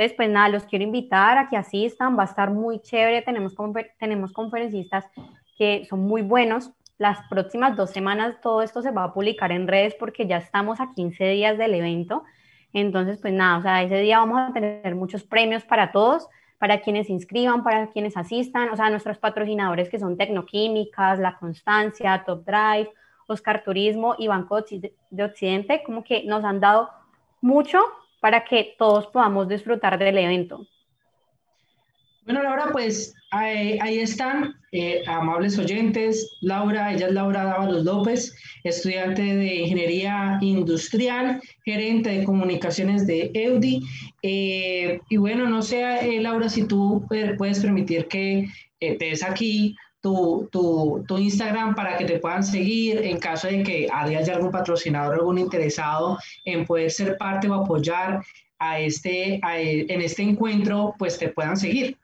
Entonces, 0.00 0.16
pues 0.16 0.30
nada, 0.30 0.48
los 0.48 0.64
quiero 0.64 0.82
invitar 0.82 1.36
a 1.36 1.50
que 1.50 1.58
asistan, 1.58 2.18
va 2.18 2.22
a 2.22 2.24
estar 2.24 2.50
muy 2.50 2.78
chévere, 2.78 3.20
tenemos, 3.20 3.54
tenemos 3.98 4.32
conferencistas 4.32 5.04
que 5.58 5.84
son 5.90 6.00
muy 6.00 6.22
buenos. 6.22 6.70
Las 6.96 7.18
próximas 7.28 7.76
dos 7.76 7.90
semanas 7.90 8.40
todo 8.40 8.62
esto 8.62 8.80
se 8.80 8.92
va 8.92 9.04
a 9.04 9.12
publicar 9.12 9.52
en 9.52 9.68
redes 9.68 9.94
porque 10.00 10.26
ya 10.26 10.38
estamos 10.38 10.80
a 10.80 10.94
15 10.94 11.22
días 11.28 11.58
del 11.58 11.74
evento. 11.74 12.24
Entonces, 12.72 13.18
pues 13.20 13.34
nada, 13.34 13.58
o 13.58 13.62
sea, 13.62 13.82
ese 13.82 13.98
día 13.98 14.20
vamos 14.20 14.40
a 14.40 14.54
tener 14.54 14.94
muchos 14.94 15.22
premios 15.22 15.64
para 15.64 15.92
todos 15.92 16.28
para 16.56 16.80
quienes 16.80 17.08
se 17.08 17.12
inscriban, 17.12 17.62
para 17.62 17.88
quienes 17.88 18.16
asistan, 18.16 18.70
o 18.70 18.76
sea, 18.76 18.88
nuestros 18.88 19.18
patrocinadores 19.18 19.90
que 19.90 19.98
son 19.98 20.16
Tecnoquímicas, 20.16 21.18
La 21.18 21.36
Constancia, 21.36 22.22
Top 22.24 22.46
Drive, 22.46 22.90
Oscar 23.26 23.62
Turismo 23.64 24.14
y 24.16 24.28
Banco 24.28 24.62
de 25.10 25.24
Occidente, 25.24 25.82
como 25.84 26.04
que 26.04 26.24
nos 26.24 26.42
han 26.42 26.58
dado 26.58 26.88
mucho 27.42 27.80
para 28.20 28.44
que 28.44 28.74
todos 28.78 29.06
podamos 29.08 29.48
disfrutar 29.48 29.98
del 29.98 30.18
evento. 30.18 30.66
Bueno, 32.24 32.42
Laura, 32.42 32.68
pues 32.70 33.14
ahí, 33.30 33.98
están, 33.98 34.54
eh, 34.72 35.02
amables 35.06 35.58
oyentes. 35.58 36.36
Laura, 36.42 36.92
ella 36.92 37.06
es 37.06 37.12
Laura 37.12 37.44
Dávalos 37.44 37.84
López, 37.84 38.36
estudiante 38.62 39.22
de 39.22 39.54
Ingeniería 39.56 40.38
Industrial, 40.40 41.40
gerente 41.64 42.10
de 42.10 42.24
comunicaciones 42.24 43.06
de 43.06 43.30
EUDI. 43.34 43.82
Eh, 44.22 45.00
y 45.08 45.16
bueno, 45.16 45.48
no 45.48 45.62
sé, 45.62 45.82
eh, 45.82 46.20
Laura, 46.20 46.48
si 46.48 46.68
tú 46.68 47.04
puedes 47.08 47.60
permitir 47.60 48.06
que 48.06 48.46
te 48.78 48.96
des 48.96 49.24
aquí 49.24 49.74
tu, 50.00 50.48
tu, 50.50 51.04
tu, 51.06 51.18
Instagram 51.18 51.74
para 51.74 51.96
que 51.96 52.04
te 52.04 52.18
puedan 52.18 52.42
seguir 52.42 52.98
en 52.98 53.18
caso 53.18 53.48
de 53.48 53.62
que 53.62 53.88
haya 53.92 54.34
algún 54.34 54.50
patrocinador, 54.50 55.14
algún 55.14 55.38
interesado 55.38 56.18
en 56.44 56.64
poder 56.64 56.90
ser 56.90 57.18
parte 57.18 57.48
o 57.48 57.54
apoyar 57.54 58.22
a 58.58 58.78
este, 58.78 59.40
en 59.42 60.00
este 60.00 60.22
encuentro, 60.22 60.94
pues 60.98 61.18
te 61.18 61.28
puedan 61.28 61.56
seguir. 61.56 61.96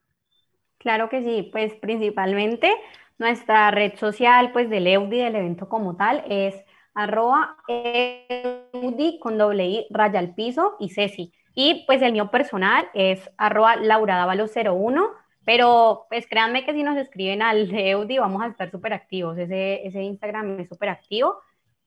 Claro 0.78 1.08
que 1.08 1.22
sí, 1.22 1.48
pues 1.52 1.74
principalmente 1.74 2.72
nuestra 3.18 3.70
red 3.70 3.96
social 3.96 4.52
pues 4.52 4.68
del 4.70 4.86
EUDI, 4.86 5.18
del 5.18 5.36
evento 5.36 5.68
como 5.68 5.96
tal, 5.96 6.24
es 6.28 6.54
arroba 6.94 7.56
EUDI 7.68 9.18
con 9.20 9.38
doble 9.38 9.66
I, 9.66 9.86
raya 9.90 10.18
al 10.18 10.34
piso 10.34 10.76
y 10.80 10.90
Ceci. 10.90 11.32
Y 11.54 11.84
pues 11.86 12.02
el 12.02 12.12
mío 12.12 12.30
personal 12.30 12.88
es 12.94 13.30
arroba 13.38 13.76
lauradavalo 13.76 14.46
01, 14.46 15.10
pero 15.46 16.06
pues 16.10 16.26
créanme 16.26 16.66
que 16.66 16.74
si 16.74 16.82
nos 16.82 16.98
escriben 16.98 17.40
al 17.40 17.70
EUDI 17.74 18.18
vamos 18.18 18.42
a 18.42 18.48
estar 18.48 18.70
súper 18.70 18.92
activos, 18.92 19.38
ese, 19.38 19.86
ese 19.86 20.02
Instagram 20.02 20.60
es 20.60 20.68
súper 20.68 20.90
activo. 20.90 21.36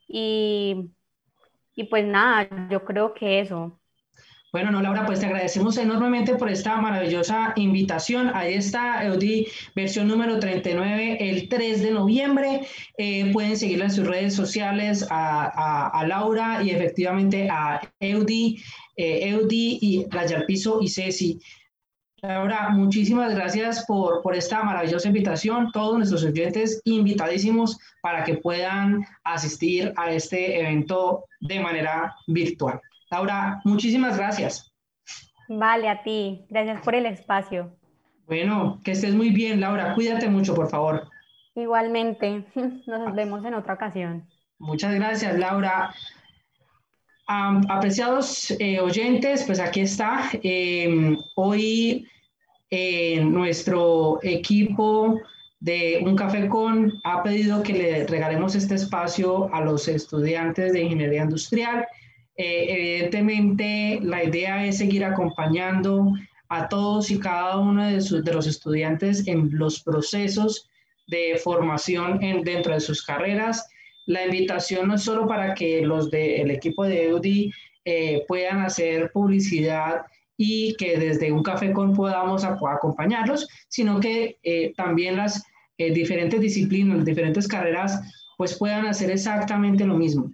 Y, 0.08 0.89
y 1.76 1.84
pues 1.84 2.06
nada, 2.06 2.50
yo 2.72 2.84
creo 2.84 3.13
que 3.13 3.41
eso, 3.41 3.80
bueno, 4.52 4.72
no, 4.72 4.82
Laura, 4.82 5.06
pues 5.06 5.19
te 5.19 5.28
agradecemos 5.28 5.78
enormemente 5.78 6.34
por 6.34 6.50
esta 6.50 6.76
maravillosa 6.78 7.54
invitación. 7.56 8.32
Ahí 8.34 8.56
está 8.56 9.06
Eudi, 9.06 9.45
versión 9.76 10.08
número 10.08 10.39
39, 10.39 11.17
el 11.19 11.48
3 11.48 11.84
de 11.84 11.91
noviembre. 11.91 12.62
Eh, 12.98 13.32
pueden 13.32 13.56
seguirla 13.58 13.86
en 13.86 13.91
sus 13.91 14.08
redes 14.08 14.34
sociales 14.34 15.06
a, 15.12 16.04
Laura 16.08 16.63
y 16.63 16.72
efectivamente 16.72 17.48
a 17.48 17.80
Eudi, 18.00 18.60
eh, 18.95 19.30
Eudi 19.30 19.78
y 19.82 20.06
Rayal 20.10 20.48
Piso 20.48 20.80
y 20.82 20.88
Ceci. 20.88 21.39
Laura, 22.21 22.69
muchísimas 22.69 23.34
gracias 23.34 23.86
por, 23.86 24.21
por 24.21 24.36
esta 24.36 24.63
maravillosa 24.63 25.08
invitación. 25.08 25.71
Todos 25.71 25.97
nuestros 25.97 26.23
oyentes 26.23 26.82
invitadísimos 26.84 27.77
para 28.01 28.23
que 28.23 28.36
puedan 28.36 29.05
asistir 29.23 29.93
a 29.95 30.12
este 30.12 30.60
evento 30.60 31.25
de 31.39 31.60
manera 31.60 32.15
virtual. 32.27 32.82
Laura, 33.10 33.62
muchísimas 33.63 34.17
gracias. 34.17 34.71
Vale, 35.47 35.89
a 35.89 36.03
ti. 36.03 36.45
Gracias 36.49 36.82
por 36.84 36.93
el 36.95 37.05
espacio. 37.05 37.75
Bueno, 38.27 38.79
que 38.84 38.91
estés 38.91 39.15
muy 39.15 39.32
bien, 39.32 39.60
Laura. 39.60 39.95
Cuídate 39.95 40.29
mucho, 40.29 40.53
por 40.53 40.69
favor. 40.69 41.08
Igualmente. 41.55 42.45
Nos 42.86 43.15
vemos 43.15 43.43
en 43.45 43.55
otra 43.55 43.73
ocasión. 43.73 44.27
Muchas 44.60 44.93
gracias, 44.93 45.39
Laura. 45.39 45.93
Apreciados 47.30 48.52
eh, 48.60 48.80
oyentes, 48.80 49.44
pues 49.44 49.60
aquí 49.60 49.82
está. 49.82 50.30
Em, 50.44 51.18
hoy 51.36 52.08
eh, 52.70 53.24
nuestro 53.24 54.20
equipo 54.24 55.20
de 55.60 56.02
Un 56.04 56.15
Café 56.15 56.48
Con 56.48 56.94
ha 57.04 57.22
pedido 57.24 57.62
que 57.63 57.74
le 57.74 58.08
regalemos 58.08 58.56
este 58.56 58.76
espacio 58.76 59.54
a 59.54 59.62
los 59.62 59.88
estudiantes 59.88 60.74
de 60.74 60.82
Ingeniería 60.82 61.24
Industrial 61.24 61.86
eh, 62.42 62.68
evidentemente, 62.70 64.00
la 64.02 64.24
idea 64.24 64.65
es 64.65 64.78
seguir 64.78 65.04
acompañando 65.04 66.13
a 66.48 66.70
todos 66.70 67.12
y 67.12 67.20
cada 67.20 67.58
uno 67.58 67.86
de, 67.86 68.22
de 68.22 68.34
los 68.34 68.48
estudiantes 68.48 69.28
en 69.28 69.50
los 69.52 69.84
procesos 69.84 70.70
de 71.08 71.38
formación 71.44 72.24
en, 72.24 72.46
dentro 72.46 72.74
de 72.74 72.80
sus 72.80 73.04
carreras. 73.04 73.68
La 74.10 74.26
invitación 74.26 74.88
no 74.88 74.95
es 74.95 75.04
solo 75.04 75.28
para 75.28 75.54
que 75.54 75.82
los 75.82 76.10
del 76.10 76.52
equipo 76.52 76.84
de 76.84 77.06
EUDI 77.06 77.54
eh, 77.86 78.24
puedan 78.28 78.62
hacer 78.62 79.12
publicidad 79.12 80.02
y 80.36 80.76
que 80.76 80.98
desde 80.98 81.32
un 81.32 81.43
café 81.43 81.72
con 81.72 81.93
podamos 81.93 82.43
acompañarlos, 82.43 83.48
sino 83.67 84.00
que 84.00 84.38
eh, 84.43 84.74
también 84.76 85.17
las 85.17 85.43
diferentes 85.78 86.41
disciplinas, 86.41 86.98
las 86.98 87.06
diferentes 87.06 87.48
carreras, 87.48 88.02
pues 88.38 88.58
puedan 88.58 88.86
hacer 88.86 89.12
exactamente 89.12 89.86
lo 89.86 89.95
mismo. 89.95 90.34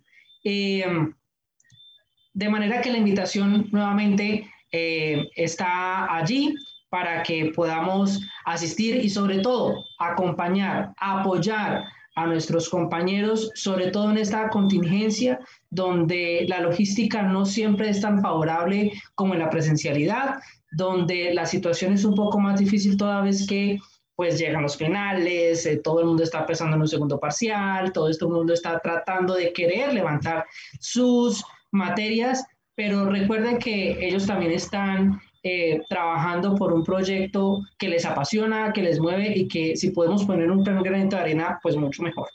De 2.36 2.50
manera 2.50 2.82
que 2.82 2.92
la 2.92 2.98
invitación 2.98 3.70
nuevamente 3.72 4.52
eh, 4.74 5.30
está 5.38 6.14
allí 6.14 6.54
para 6.90 7.24
que 7.24 7.54
podamos 7.56 8.20
asistir 8.44 8.98
y 8.98 9.10
sobre 9.10 9.40
todo 9.40 9.86
acompañar, 10.00 10.92
apoyar 10.98 11.86
a 12.16 12.26
nuestros 12.26 12.70
compañeros, 12.70 13.52
sobre 13.56 13.92
todo 13.92 14.10
en 14.10 14.18
esta 14.18 14.50
contingencia 14.50 15.40
donde 15.70 16.46
la 16.48 16.62
logística 16.62 17.22
no 17.24 17.46
siempre 17.46 17.90
es 17.90 18.02
tan 18.02 18.22
favorable 18.22 18.94
como 19.16 19.34
en 19.34 19.42
la 19.42 19.50
presencialidad, 19.50 20.40
donde 20.72 21.34
la 21.34 21.46
situación 21.46 21.94
es 21.94 22.06
un 22.06 22.16
poco 22.16 22.40
más 22.40 22.60
difícil 22.60 22.98
toda 22.98 23.22
vez 23.22 23.46
que 23.46 23.80
pues 24.16 24.40
llegan 24.40 24.62
los 24.62 24.78
finales, 24.78 25.66
eh, 25.66 25.78
todo 25.84 26.00
el 26.00 26.06
mundo 26.06 26.24
está 26.24 26.46
pensando 26.46 26.78
en 26.78 26.82
un 26.84 26.88
segundo 26.88 27.20
parcial, 27.20 27.92
todo 27.92 28.10
este 28.10 28.26
mundo 28.26 28.54
está 28.54 28.80
tratando 28.80 29.34
de 29.34 29.52
querer 29.52 29.94
levantar 29.94 30.46
sus 30.80 31.44
materias, 31.72 32.46
pero 32.76 33.10
recuerden 33.10 33.60
que 33.60 34.08
ellos 34.08 34.26
también 34.26 34.54
están 34.54 35.20
eh, 35.48 35.84
trabajando 35.88 36.56
por 36.56 36.74
un 36.74 36.84
proyecto 36.84 37.62
que 37.78 37.88
les 37.88 38.04
apasiona, 38.04 38.74
que 38.74 38.82
les 38.82 39.00
mueve 39.00 39.32
y 39.38 39.48
que 39.48 39.78
si 39.78 39.92
podemos 39.92 40.26
poner 40.26 40.50
un 40.50 40.64
granito 40.64 41.18
de 41.18 41.22
arena, 41.22 41.60
pues 41.62 41.76
mucho 41.76 42.02
mejor. 42.02 42.28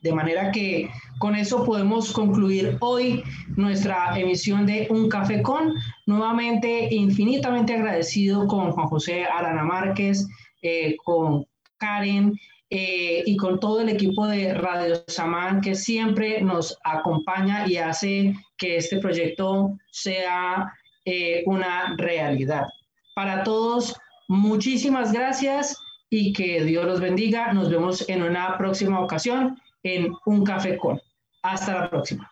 De 0.00 0.10
manera 0.10 0.50
que 0.50 0.88
con 1.18 1.36
eso 1.36 1.66
podemos 1.66 2.10
concluir 2.12 2.78
hoy 2.80 3.22
nuestra 3.56 4.18
emisión 4.18 4.64
de 4.64 4.86
Un 4.88 5.10
Café 5.10 5.42
con. 5.42 5.74
Nuevamente, 6.06 6.88
infinitamente 6.94 7.74
agradecido 7.74 8.46
con 8.46 8.72
Juan 8.72 8.86
José 8.86 9.24
Arana 9.26 9.62
Márquez, 9.62 10.26
eh, 10.62 10.96
con 11.04 11.44
Karen 11.76 12.40
eh, 12.70 13.22
y 13.26 13.36
con 13.36 13.60
todo 13.60 13.82
el 13.82 13.90
equipo 13.90 14.26
de 14.26 14.54
Radio 14.54 15.04
Samán 15.08 15.60
que 15.60 15.74
siempre 15.74 16.40
nos 16.40 16.78
acompaña 16.84 17.68
y 17.68 17.76
hace 17.76 18.34
que 18.56 18.78
este 18.78 18.98
proyecto 18.98 19.76
sea 19.90 20.72
eh, 21.04 21.42
una 21.46 21.94
realidad. 21.96 22.66
Para 23.14 23.44
todos, 23.44 23.96
muchísimas 24.28 25.12
gracias 25.12 25.76
y 26.10 26.32
que 26.32 26.64
Dios 26.64 26.84
los 26.86 27.00
bendiga. 27.00 27.52
Nos 27.52 27.70
vemos 27.70 28.08
en 28.08 28.22
una 28.22 28.56
próxima 28.58 29.00
ocasión 29.00 29.60
en 29.82 30.12
Un 30.26 30.44
Café 30.44 30.76
con. 30.76 31.00
Hasta 31.42 31.74
la 31.74 31.90
próxima. 31.90 32.30